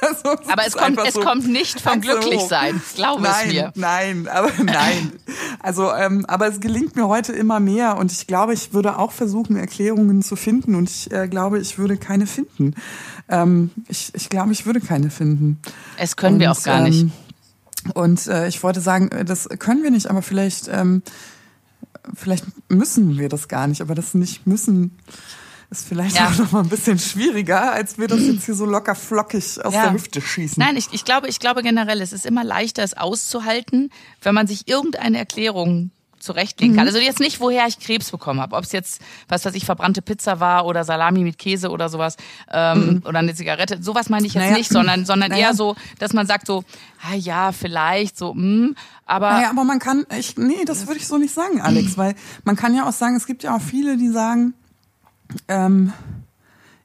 [0.00, 2.00] Also, Aber es kommt, es so kommt nicht vom hoch.
[2.02, 2.82] Glücklichsein.
[2.94, 3.72] Glaube nein, es mir.
[3.74, 5.12] Nein, aber nein.
[5.60, 9.12] Also, ähm, aber es gelingt mir heute immer mehr und ich glaube, ich würde auch
[9.12, 12.74] versuchen, Erklärungen zu finden und ich äh, glaube, ich würde keine finden.
[13.30, 15.58] Ähm, ich, ich glaube, ich würde keine finden.
[15.96, 17.00] Es können wir Und, auch gar nicht.
[17.04, 17.12] ähm,
[17.94, 21.02] Und äh, ich wollte sagen, äh, das können wir nicht, aber vielleicht, ähm,
[22.12, 23.80] vielleicht müssen wir das gar nicht.
[23.80, 24.98] Aber das nicht müssen
[25.70, 26.28] ist vielleicht Ja.
[26.28, 29.74] auch noch mal ein bisschen schwieriger, als wir das jetzt hier so locker flockig aus
[29.74, 29.84] Ja.
[29.84, 30.62] der Hüfte schießen.
[30.62, 33.90] Nein, ich, ich glaube, ich glaube generell, es ist immer leichter, es auszuhalten,
[34.22, 35.90] wenn man sich irgendeine Erklärung
[36.24, 36.78] zurechtlegen Mhm.
[36.78, 36.86] kann.
[36.88, 38.56] Also jetzt nicht, woher ich Krebs bekommen habe.
[38.56, 42.16] Ob es jetzt, was weiß ich, verbrannte Pizza war oder Salami mit Käse oder sowas
[42.52, 43.82] ähm, oder eine Zigarette.
[43.82, 44.48] Sowas meine ich jetzt Mhm.
[44.48, 44.58] Naja.
[44.58, 45.48] nicht, sondern, sondern Naja.
[45.48, 46.64] eher so, dass man sagt so,
[47.08, 48.74] ah ja, vielleicht so, hm,
[49.06, 52.14] aber Naja, aber man kann, ich, nee, das würde ich so nicht sagen, Alex, weil
[52.44, 54.54] man kann ja auch sagen, es gibt ja auch viele, die sagen,
[55.48, 55.92] ähm,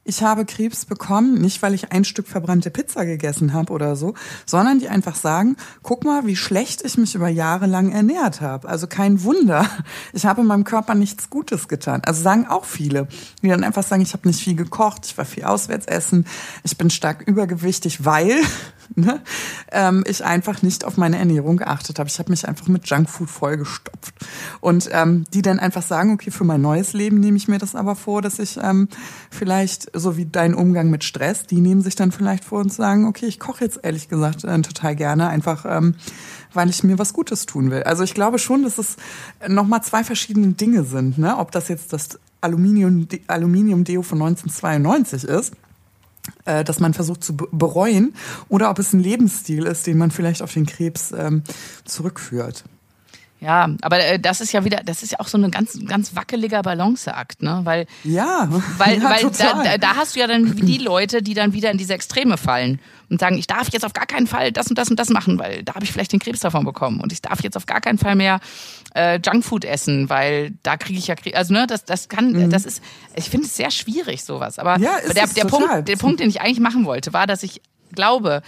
[0.09, 4.15] ich habe Krebs bekommen, nicht weil ich ein Stück verbrannte Pizza gegessen habe oder so,
[4.45, 8.67] sondern die einfach sagen, guck mal, wie schlecht ich mich über Jahre lang ernährt habe.
[8.67, 9.69] Also kein Wunder,
[10.13, 12.01] ich habe meinem Körper nichts Gutes getan.
[12.05, 13.07] Also sagen auch viele,
[13.41, 16.25] die dann einfach sagen, ich habe nicht viel gekocht, ich war viel auswärts essen,
[16.63, 18.41] ich bin stark übergewichtig, weil
[18.95, 19.21] ne,
[19.71, 22.09] ähm, ich einfach nicht auf meine Ernährung geachtet habe.
[22.09, 24.13] Ich habe mich einfach mit Junkfood vollgestopft.
[24.61, 27.75] Und ähm, die dann einfach sagen, okay, für mein neues Leben nehme ich mir das
[27.75, 28.87] aber vor, dass ich ähm,
[29.29, 33.05] vielleicht, so wie dein Umgang mit Stress, die nehmen sich dann vielleicht vor und sagen,
[33.05, 35.95] okay, ich koche jetzt ehrlich gesagt äh, total gerne, einfach ähm,
[36.53, 37.83] weil ich mir was Gutes tun will.
[37.83, 38.95] Also ich glaube schon, dass es
[39.47, 41.17] nochmal zwei verschiedene Dinge sind.
[41.17, 41.37] Ne?
[41.37, 45.53] Ob das jetzt das Aluminium, Aluminium-Deo von 1992 ist,
[46.45, 48.13] äh, dass man versucht zu be- bereuen,
[48.47, 51.43] oder ob es ein Lebensstil ist, den man vielleicht auf den Krebs ähm,
[51.85, 52.63] zurückführt.
[53.41, 56.15] Ja, aber äh, das ist ja wieder, das ist ja auch so ein ganz, ganz
[56.15, 57.61] wackeliger Balanceakt, ne?
[57.63, 61.53] Weil Ja, Weil, ja, weil da, da, hast du ja dann die Leute, die dann
[61.53, 62.79] wieder in diese Extreme fallen
[63.09, 65.39] und sagen, ich darf jetzt auf gar keinen Fall das und das und das machen,
[65.39, 66.99] weil da habe ich vielleicht den Krebs davon bekommen.
[67.01, 68.39] Und ich darf jetzt auf gar keinen Fall mehr
[68.93, 71.37] äh, Junkfood essen, weil da kriege ich ja Krebs.
[71.37, 72.83] Also ne, das, das kann, das ist,
[73.15, 74.59] ich finde es sehr schwierig, sowas.
[74.59, 74.83] Aber Mhm.
[74.83, 75.45] Ja, der, der.
[75.45, 77.61] Punkt, der Punkt, den ich eigentlich machen wollte, war, dass ich
[77.93, 78.41] glaube,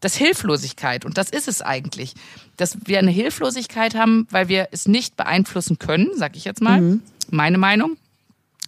[0.00, 2.14] dass Hilflosigkeit, und das ist es eigentlich,
[2.56, 6.80] dass wir eine Hilflosigkeit haben, weil wir es nicht beeinflussen können, sag ich jetzt mal,
[6.80, 7.02] Mhm.
[7.30, 7.96] meine Meinung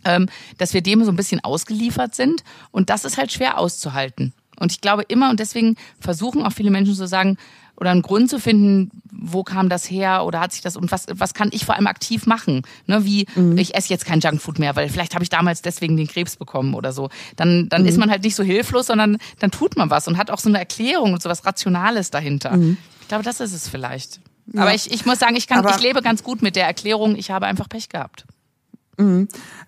[0.04, 0.28] ähm,
[0.58, 2.42] dass wir dem so ein bisschen ausgeliefert sind.
[2.70, 4.32] Und das ist halt schwer auszuhalten.
[4.58, 7.36] Und ich glaube immer, und deswegen versuchen auch viele Menschen zu sagen,
[7.80, 11.06] oder einen Grund zu finden, wo kam das her oder hat sich das und was,
[11.12, 12.62] was kann ich vor allem aktiv machen?
[12.86, 13.26] Ne, wie
[13.56, 16.74] ich esse jetzt kein Junkfood mehr, weil vielleicht habe ich damals deswegen den Krebs bekommen
[16.74, 17.08] oder so.
[17.36, 20.30] Dann, dann ist man halt nicht so hilflos, sondern dann tut man was und hat
[20.30, 22.58] auch so eine Erklärung und so was Rationales dahinter.
[23.00, 24.20] Ich glaube, das ist es vielleicht.
[24.56, 27.16] Aber ich, ich muss sagen, ich, kann, Aber- ich lebe ganz gut mit der Erklärung,
[27.16, 28.24] ich habe einfach Pech gehabt.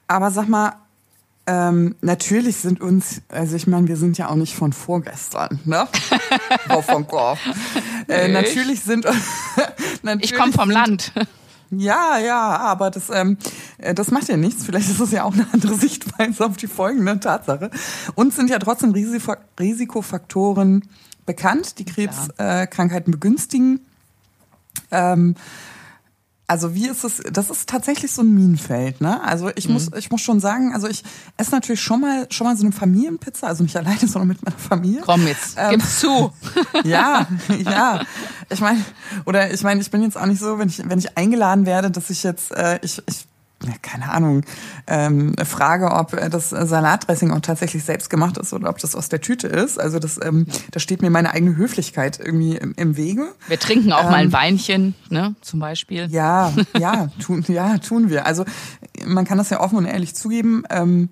[0.06, 0.74] Aber sag mal,
[1.46, 5.88] ähm, natürlich sind uns, also ich meine, wir sind ja auch nicht von vorgestern, ne?
[6.66, 7.40] Frau von Korf.
[8.08, 9.06] Äh, natürlich sind
[10.02, 11.12] natürlich Ich komme vom Land.
[11.74, 13.38] Ja, ja, aber das, ähm,
[13.78, 14.64] äh, das macht ja nichts.
[14.64, 17.70] Vielleicht ist es ja auch eine andere Sichtweise auf die folgende Tatsache.
[18.14, 20.88] Uns sind ja trotzdem Risiko Risikofaktoren
[21.24, 23.80] bekannt, die Krebskrankheiten äh, Krankheiten begünstigen.
[24.90, 25.34] Ähm,
[26.52, 29.22] also wie ist es, das ist tatsächlich so ein Minenfeld, ne?
[29.24, 31.02] Also ich muss, ich muss schon sagen, also ich
[31.38, 34.58] esse natürlich schon mal, schon mal so eine Familienpizza, also nicht alleine, sondern mit meiner
[34.58, 35.00] Familie.
[35.00, 36.30] Komm jetzt, Ähm, gib's zu.
[36.84, 37.26] Ja,
[37.64, 38.02] ja.
[38.50, 38.84] Ich meine,
[39.24, 41.90] oder ich meine, ich bin jetzt auch nicht so, wenn ich, wenn ich eingeladen werde,
[41.90, 43.26] dass ich jetzt, äh, ich, ich
[43.64, 44.42] ja, keine Ahnung,
[44.86, 49.20] ähm, frage, ob das Salatdressing auch tatsächlich selbst gemacht ist oder ob das aus der
[49.20, 49.78] Tüte ist.
[49.78, 53.32] Also das, ähm, da steht mir meine eigene Höflichkeit irgendwie im, im Wege.
[53.48, 56.02] Wir trinken auch mal ein Weinchen, ne, zum Beispiel.
[56.02, 58.26] Ähm, Ja, ja, tun, ja, tun wir.
[58.26, 58.44] Also
[59.04, 60.64] man kann das ja offen und ehrlich zugeben.
[60.70, 61.08] Ähm,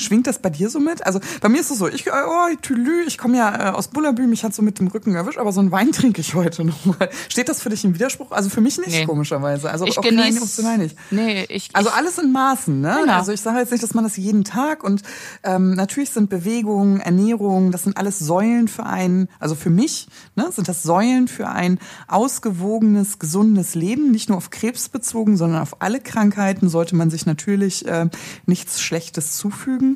[0.00, 1.04] Schwingt das bei dir so mit?
[1.06, 4.26] Also bei mir ist es so, ich, oh, Tülü, ich komme ja äh, aus Bullabü,
[4.26, 7.10] mich hat so mit dem Rücken erwischt, aber so einen Wein trinke ich heute nochmal.
[7.28, 8.30] Steht das für dich im Widerspruch?
[8.32, 9.06] Also für mich nicht, nee.
[9.06, 9.70] komischerweise.
[9.70, 10.96] Also ich auch genieß, emotional nicht.
[11.10, 12.96] Nee, ich, also alles in Maßen, ne?
[13.00, 13.14] Genau.
[13.14, 15.02] Also ich sage jetzt nicht, dass man das jeden Tag und
[15.42, 20.50] ähm, natürlich sind Bewegung, Ernährung, das sind alles Säulen für einen, also für mich, ne,
[20.52, 21.78] sind das Säulen für ein
[22.08, 27.26] ausgewogenes, gesundes Leben, nicht nur auf Krebs bezogen, sondern auf alle Krankheiten sollte man sich
[27.26, 28.08] natürlich äh,
[28.46, 29.89] nichts Schlechtes zufügen.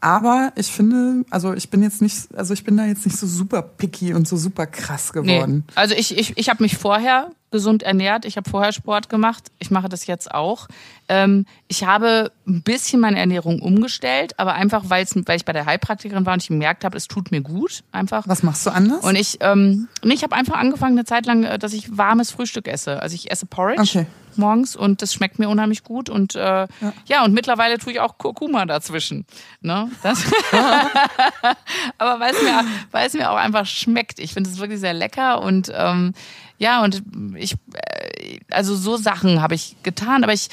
[0.00, 3.26] Aber ich finde, also ich bin jetzt nicht, also ich bin da jetzt nicht so
[3.26, 5.64] super picky und so super krass geworden.
[5.66, 5.72] Nee.
[5.74, 9.70] Also ich, ich, ich habe mich vorher gesund ernährt, ich habe vorher Sport gemacht, ich
[9.70, 10.66] mache das jetzt auch.
[11.08, 16.26] Ähm, ich habe ein bisschen meine Ernährung umgestellt, aber einfach, weil ich bei der Heilpraktikerin
[16.26, 17.84] war und ich gemerkt habe, es tut mir gut.
[17.92, 18.26] Einfach.
[18.26, 19.04] Was machst du anders?
[19.04, 22.66] Und ich, ähm, ich habe einfach angefangen eine Zeit lang, äh, dass ich warmes Frühstück
[22.66, 23.00] esse.
[23.00, 23.82] Also ich esse Porridge.
[23.82, 26.68] Okay morgens und das schmeckt mir unheimlich gut und äh, ja.
[27.06, 27.24] ja.
[27.24, 29.26] und mittlerweile tue ich auch Kurkuma dazwischen.
[29.60, 29.90] Ne?
[30.02, 30.24] Das
[31.98, 34.18] Aber weil es mir, weil es mir auch einfach schmeckt.
[34.18, 36.14] Ich finde es wirklich sehr lecker und ähm,
[36.64, 37.02] ja und
[37.36, 40.48] ich äh, also so Sachen habe ich getan, aber ich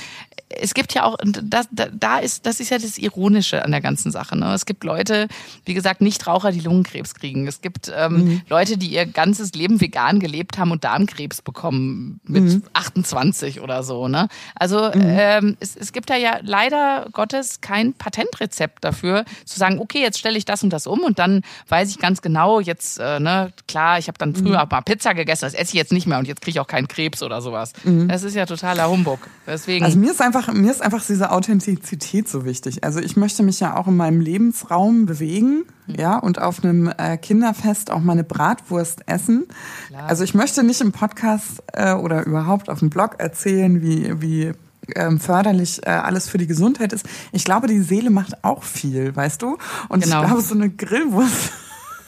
[0.60, 4.12] es gibt ja auch, das, da ist, das ist ja das Ironische an der ganzen
[4.12, 4.38] Sache.
[4.38, 4.54] Ne?
[4.54, 5.28] Es gibt Leute,
[5.66, 7.48] wie gesagt, Nichtraucher, die Lungenkrebs kriegen.
[7.48, 8.42] Es gibt ähm, mhm.
[8.50, 12.64] Leute, die ihr ganzes Leben vegan gelebt haben und Darmkrebs bekommen mit mhm.
[12.74, 14.08] 28 oder so.
[14.08, 14.28] Ne?
[14.56, 15.02] Also mhm.
[15.04, 20.20] ähm, es, es gibt da ja leider Gottes kein Patentrezept dafür, zu sagen, okay, jetzt
[20.20, 23.54] stelle ich das und das um und dann weiß ich ganz genau, jetzt, äh, ne,
[23.68, 24.68] klar, ich habe dann früher mhm.
[24.68, 26.68] auch mal Pizza gegessen, das esse ich jetzt nicht mehr und jetzt kriege ich auch
[26.68, 27.74] keinen Krebs oder sowas.
[27.84, 28.08] Mhm.
[28.08, 29.20] Das ist ja totaler Humbug.
[29.48, 29.86] Deswegen.
[29.86, 32.84] Also mir ist einfach einfach, mir ist einfach diese Authentizität so wichtig.
[32.84, 35.96] Also ich möchte mich ja auch in meinem Lebensraum bewegen, mhm.
[35.96, 39.46] ja, und auf einem äh, Kinderfest auch meine Bratwurst essen.
[39.88, 40.08] Klar.
[40.08, 44.52] Also ich möchte nicht im Podcast äh, oder überhaupt auf dem Blog erzählen, wie, wie
[44.96, 47.06] ähm, förderlich äh, alles für die Gesundheit ist.
[47.32, 49.58] Ich glaube, die Seele macht auch viel, weißt du?
[49.90, 50.22] Und genau.
[50.22, 51.52] ich glaube, so eine Grillwurst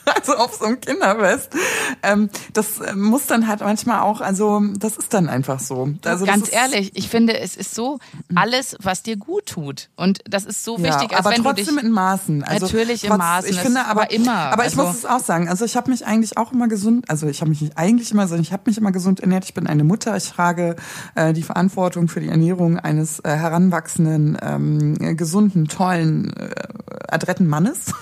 [0.16, 1.50] also auf so einem Kinderfest.
[2.02, 5.90] Ähm, das äh, muss dann halt manchmal auch, also das ist dann einfach so.
[6.04, 7.98] Also Ganz ehrlich, ich finde, es ist so
[8.34, 9.88] alles, was dir gut tut.
[9.96, 12.44] Und das ist so wichtig, ja, aber als wenn trotzdem du dich, in Maßen.
[12.44, 13.50] Also natürlich trotz, in Maßen.
[13.50, 14.52] Ich finde aber immer.
[14.52, 15.48] Aber ich also, muss es auch sagen.
[15.48, 18.26] Also ich habe mich eigentlich auch immer gesund, also ich habe mich nicht eigentlich immer,
[18.28, 19.44] sondern ich habe mich immer gesund ernährt.
[19.44, 20.16] Ich bin eine Mutter.
[20.16, 20.76] Ich trage
[21.14, 26.50] äh, die Verantwortung für die Ernährung eines äh, heranwachsenden, ähm, gesunden, tollen, äh,
[27.08, 27.92] adretten Mannes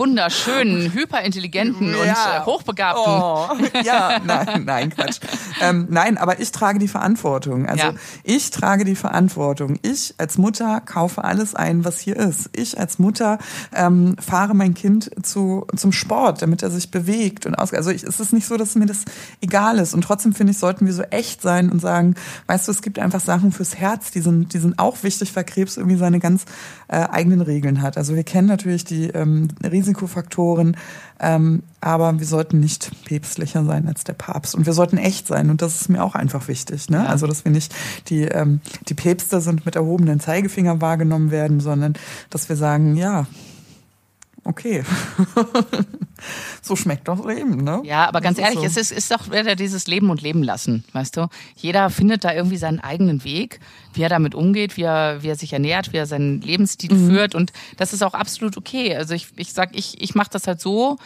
[0.00, 2.00] wunderschönen, hyperintelligenten ja.
[2.00, 3.04] und äh, hochbegabten.
[3.04, 3.80] Oh.
[3.84, 5.20] Ja, nein, nein, Quatsch.
[5.60, 7.66] ähm, nein, aber ich trage die Verantwortung.
[7.66, 7.94] Also ja.
[8.24, 9.78] ich trage die Verantwortung.
[9.82, 12.48] Ich als Mutter kaufe alles ein, was hier ist.
[12.56, 13.38] Ich als Mutter
[13.74, 17.74] ähm, fahre mein Kind zu, zum Sport, damit er sich bewegt und aus.
[17.74, 19.04] Also ich, es ist nicht so, dass mir das
[19.42, 19.92] egal ist.
[19.92, 22.14] Und trotzdem finde ich, sollten wir so echt sein und sagen,
[22.46, 25.44] weißt du, es gibt einfach Sachen fürs Herz, die sind, die sind auch wichtig, weil
[25.44, 26.46] Krebs irgendwie seine ganz
[26.88, 27.98] äh, eigenen Regeln hat.
[27.98, 29.48] Also wir kennen natürlich die ähm,
[29.90, 30.76] Risikofaktoren,
[31.20, 35.50] ähm, aber wir sollten nicht päpstlicher sein als der Papst und wir sollten echt sein
[35.50, 36.88] und das ist mir auch einfach wichtig.
[36.88, 36.98] Ne?
[36.98, 37.06] Ja.
[37.06, 37.74] Also dass wir nicht
[38.08, 41.94] die ähm, die Päpste sind mit erhobenen Zeigefinger wahrgenommen werden, sondern
[42.30, 43.26] dass wir sagen, ja,
[44.44, 44.82] okay.
[46.62, 47.80] so schmeckt doch Leben, ne?
[47.84, 48.64] Ja, aber ganz ehrlich, so.
[48.64, 51.28] es ist, ist doch wieder dieses Leben und Leben lassen, weißt du?
[51.56, 53.60] Jeder findet da irgendwie seinen eigenen Weg,
[53.94, 57.10] wie er damit umgeht, wie er, wie er sich ernährt, wie er seinen Lebensstil mhm.
[57.10, 58.94] führt und das ist auch absolut okay.
[58.94, 60.98] Also ich, ich sag, ich, ich mache das halt so,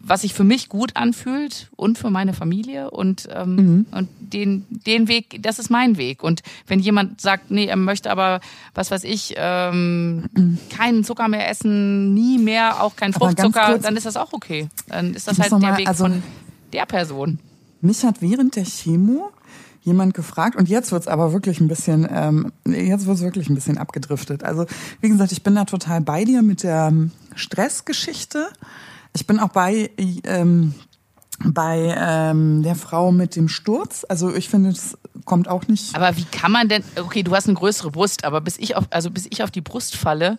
[0.00, 3.86] was sich für mich gut anfühlt und für meine Familie und, ähm, mhm.
[3.90, 6.22] und den, den Weg, das ist mein Weg.
[6.22, 8.40] Und wenn jemand sagt, nee, er möchte aber,
[8.74, 10.58] was weiß ich, ähm, mhm.
[10.74, 14.68] keinen Zucker mehr essen, nie mehr, auch kein Fruchtzucker, dann ist das auch okay.
[14.88, 16.22] Dann ist das halt der mal, Weg also, von
[16.72, 17.38] der Person.
[17.80, 19.30] Mich hat während der Chemo
[19.82, 23.78] jemand gefragt und jetzt wird's aber wirklich ein bisschen, ähm, jetzt wird's wirklich ein bisschen
[23.78, 24.44] abgedriftet.
[24.44, 24.66] Also
[25.00, 26.92] wie gesagt, ich bin da total bei dir mit der
[27.34, 28.48] Stressgeschichte.
[29.18, 29.90] Ich bin auch bei
[30.22, 30.74] ähm,
[31.44, 34.06] bei ähm, der Frau mit dem Sturz.
[34.08, 35.96] Also ich finde, es kommt auch nicht.
[35.96, 36.84] Aber wie kann man denn?
[36.96, 39.60] Okay, du hast eine größere Brust, aber bis ich auf, also bis ich auf die
[39.60, 40.38] Brust falle.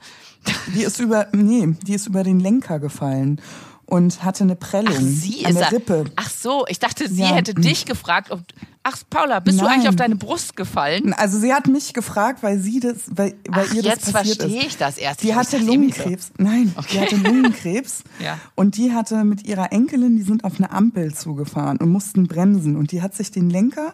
[0.74, 3.42] Die ist über, nee, die ist über den Lenker gefallen
[3.90, 6.06] und hatte eine Prellung ach, sie an der Rippe.
[6.16, 7.34] Ach so, ich dachte, sie ja.
[7.34, 8.42] hätte dich gefragt, ob
[8.82, 9.66] Ach, Paula, bist Nein.
[9.66, 11.14] du eigentlich auf deine Brust gefallen?
[11.14, 14.42] Also sie hat mich gefragt, weil sie das, weil, weil Ach, ihr das jetzt passiert
[14.42, 15.22] verstehe ich das erst.
[15.22, 16.32] Die hatte Lungenkrebs.
[16.38, 16.88] Nein, okay.
[16.94, 18.04] die hatte Lungenkrebs.
[18.24, 18.40] ja.
[18.56, 22.78] Und die hatte mit ihrer Enkelin, die sind auf eine Ampel zugefahren und mussten bremsen.
[22.78, 23.94] Und die hat sich den Lenker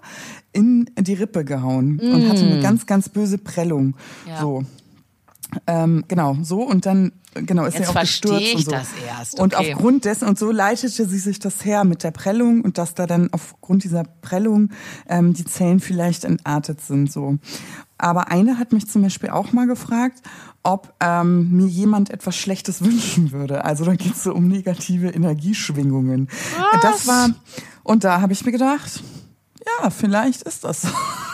[0.53, 2.13] in die Rippe gehauen mm.
[2.13, 3.95] und hatte eine ganz, ganz böse Prellung.
[4.27, 4.39] Ja.
[4.39, 4.65] So.
[5.67, 8.71] Ähm, genau, so und dann genau ist Jetzt sie auch verstehe gestürzt ich und so.
[8.71, 9.73] das erst, Und okay.
[9.73, 13.05] aufgrund dessen und so leitete sie sich das her mit der Prellung und dass da
[13.07, 14.71] dann aufgrund dieser Prellung
[15.07, 17.37] ähm, die Zellen vielleicht entartet sind so.
[17.97, 20.21] Aber eine hat mich zum Beispiel auch mal gefragt,
[20.63, 23.65] ob ähm, mir jemand etwas Schlechtes wünschen würde.
[23.65, 26.29] Also da geht es so um negative Energieschwingungen.
[26.71, 26.81] Was?
[26.81, 27.29] Das war
[27.83, 29.03] und da habe ich mir gedacht,
[29.81, 30.89] ja, vielleicht ist das so.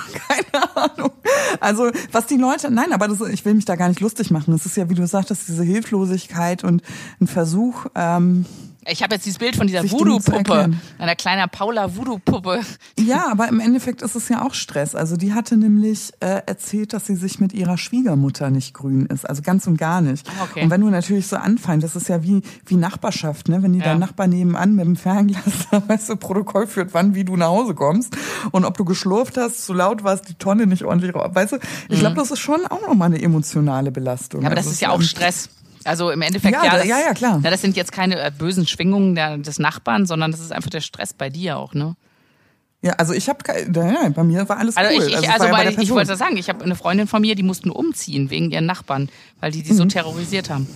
[0.28, 1.12] Keine Ahnung.
[1.60, 4.54] Also, was die Leute, nein, aber das, ich will mich da gar nicht lustig machen.
[4.54, 6.82] Es ist ja, wie du sagtest, diese Hilflosigkeit und
[7.20, 8.46] ein Versuch, ähm,
[8.88, 12.62] Ich habe jetzt dieses Bild von dieser Voodoo-Puppe, einer kleiner Paula Voodoo-Puppe.
[13.00, 14.96] Ja, aber im Endeffekt ist es ja auch Stress.
[14.96, 19.30] Also die hatte nämlich äh, erzählt, dass sie sich mit ihrer Schwiegermutter nicht grün ist.
[19.30, 20.28] Also ganz und gar nicht.
[20.30, 20.64] Ah, okay.
[20.64, 23.62] Und wenn du natürlich so anfängst, das ist ja wie, wie Nachbarschaft, ne?
[23.62, 23.86] Wenn die Ja.
[23.86, 25.44] dein Nachbar nebenan mit dem Fernglas,
[25.88, 28.16] weißt du, Protokoll führt, wann, wie du nach Hause kommst.
[28.50, 31.30] Und ob du geschlurft hast, zu laut warst, die Tonne nicht ordentlich raus.
[31.34, 31.58] Weißt du,
[31.90, 34.40] ich glaube, das ist schon auch nochmal eine emotionale Belastung.
[34.40, 34.46] Mhm.
[34.46, 35.50] Ja, aber das Also ist ja auch Stress.
[35.84, 37.40] Also im Endeffekt, Ja, ja, da- das, ja, ja, klar.
[37.42, 40.70] Na, das sind jetzt keine äh, bösen Schwingungen der, des Nachbarn, sondern das ist einfach
[40.70, 41.96] der Stress bei dir auch, ne?
[42.84, 45.04] Ja, also ich habe, ja, bei mir war alles Also cool.
[45.08, 47.36] ich, ich also ja weil, der ich wollte sagen, ich habe eine Freundin von mir,
[47.36, 49.10] die mussten umziehen wegen ihren Nachbarn,
[49.40, 49.78] weil die die Mhm.
[49.78, 50.68] so terrorisiert haben.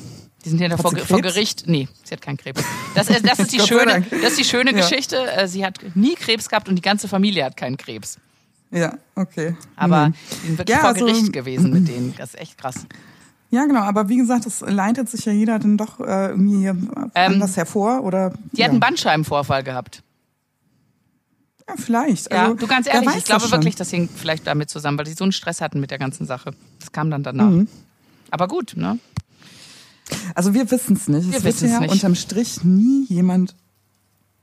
[0.43, 1.21] Die sind Hat vor, vor?
[1.21, 1.63] Gericht.
[1.65, 2.61] Nee, sie hat keinen Krebs.
[2.93, 4.77] Das ist, das ist die schöne, das ist die schöne Ja.
[4.77, 5.17] Geschichte.
[5.31, 8.19] Äh, Sie hat nie Krebs gehabt und die ganze Familie hat keinen Krebs.
[8.69, 9.55] Ja, okay.
[9.75, 10.13] Aber Mhm.
[10.43, 12.13] die sind wirklich Ja, vor also- Gericht gewesen mit denen.
[12.19, 12.85] Das ist echt krass.
[13.51, 16.75] Ja, genau, aber wie gesagt, es leitet sich ja jeder dann doch äh, irgendwie hier
[17.13, 18.65] anders hervor oder Ähm, Die ja.
[18.65, 20.03] hat einen Bandscheibenvorfall gehabt.
[21.67, 22.31] ja, vielleicht.
[22.31, 25.13] Ja, also, du ganz ehrlich, ich glaube wirklich, das hing vielleicht damit zusammen, weil die
[25.13, 26.51] so einen Stress hatten mit der ganzen Sache.
[26.79, 27.49] Das kam dann danach.
[27.49, 27.67] Mhm.
[28.31, 28.99] Aber gut, ne?
[30.35, 31.29] Also wir wissen es nicht.
[31.31, 31.91] Wir es wird ja nicht.
[31.91, 33.55] unterm Strich nie jemand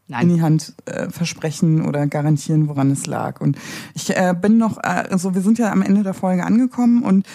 [0.09, 0.29] in Nein.
[0.29, 3.41] die Hand äh, versprechen oder garantieren, woran es lag.
[3.41, 3.57] Und
[3.95, 7.27] ich äh, bin noch, äh, also wir sind ja am Ende der Folge angekommen und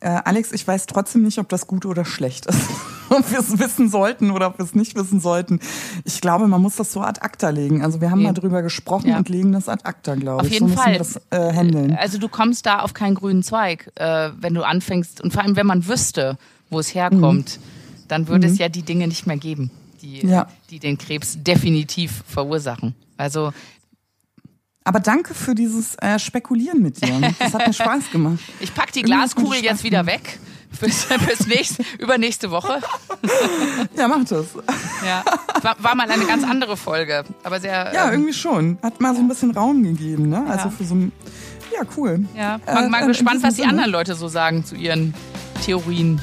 [0.00, 2.58] äh, Alex, ich weiß trotzdem nicht, ob das gut oder schlecht ist.
[3.10, 5.60] ob wir es wissen sollten oder ob wir es nicht wissen sollten.
[6.04, 7.82] Ich glaube, man muss das so ad acta legen.
[7.82, 8.28] Also wir haben Ja.
[8.28, 9.16] mal drüber gesprochen Ja.
[9.18, 10.54] und legen das ad acta, glaube Auf ich.
[10.54, 10.98] jeden so Fall.
[10.98, 11.96] das äh, handeln.
[11.96, 15.20] Also du kommst da auf keinen grünen Zweig, äh, wenn du anfängst.
[15.22, 16.36] Und vor allem, wenn man wüsste,
[16.70, 17.58] wo es herkommt,
[18.08, 19.70] dann würde es ja die Dinge nicht mehr geben,
[20.02, 20.30] die, Mhm.
[20.30, 20.46] Ja.
[20.70, 22.94] die den Krebs definitiv verursachen.
[23.16, 23.52] Also
[24.88, 27.20] Aber danke für dieses äh, Spekulieren mit dir.
[27.38, 28.38] Das hat mir Spaß gemacht.
[28.60, 30.38] ich pack die Glaskugel jetzt wieder weg.
[30.80, 32.80] Bis, bis nächst, übernächste Woche.
[33.94, 34.46] Ja, mach das.
[35.06, 35.22] Ja.
[35.62, 37.24] War, war mal eine ganz andere Folge.
[37.44, 37.92] Aber sehr.
[37.92, 38.78] Ja, ähm, irgendwie schon.
[38.82, 40.44] Hat mal so ein bisschen Raum gegeben, ne?
[40.48, 40.70] Also Ja.
[40.70, 41.12] für so ein.
[41.74, 42.24] Ja, cool.
[42.34, 43.72] Ja, Äh, mal, mal in gespannt, was die Sinne.
[43.72, 45.12] anderen Leute so sagen zu ihren
[45.66, 46.18] Theorien.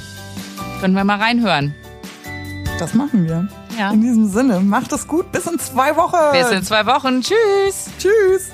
[0.82, 1.76] Können wir mal reinhören.
[2.80, 3.48] Das machen wir.
[3.78, 3.92] Ja.
[3.92, 5.32] In diesem Sinne, macht es gut.
[5.32, 6.18] Bis in zwei Wochen.
[6.32, 7.22] Bis in zwei Wochen.
[7.22, 7.90] Tschüss.
[8.00, 8.52] Tschüss.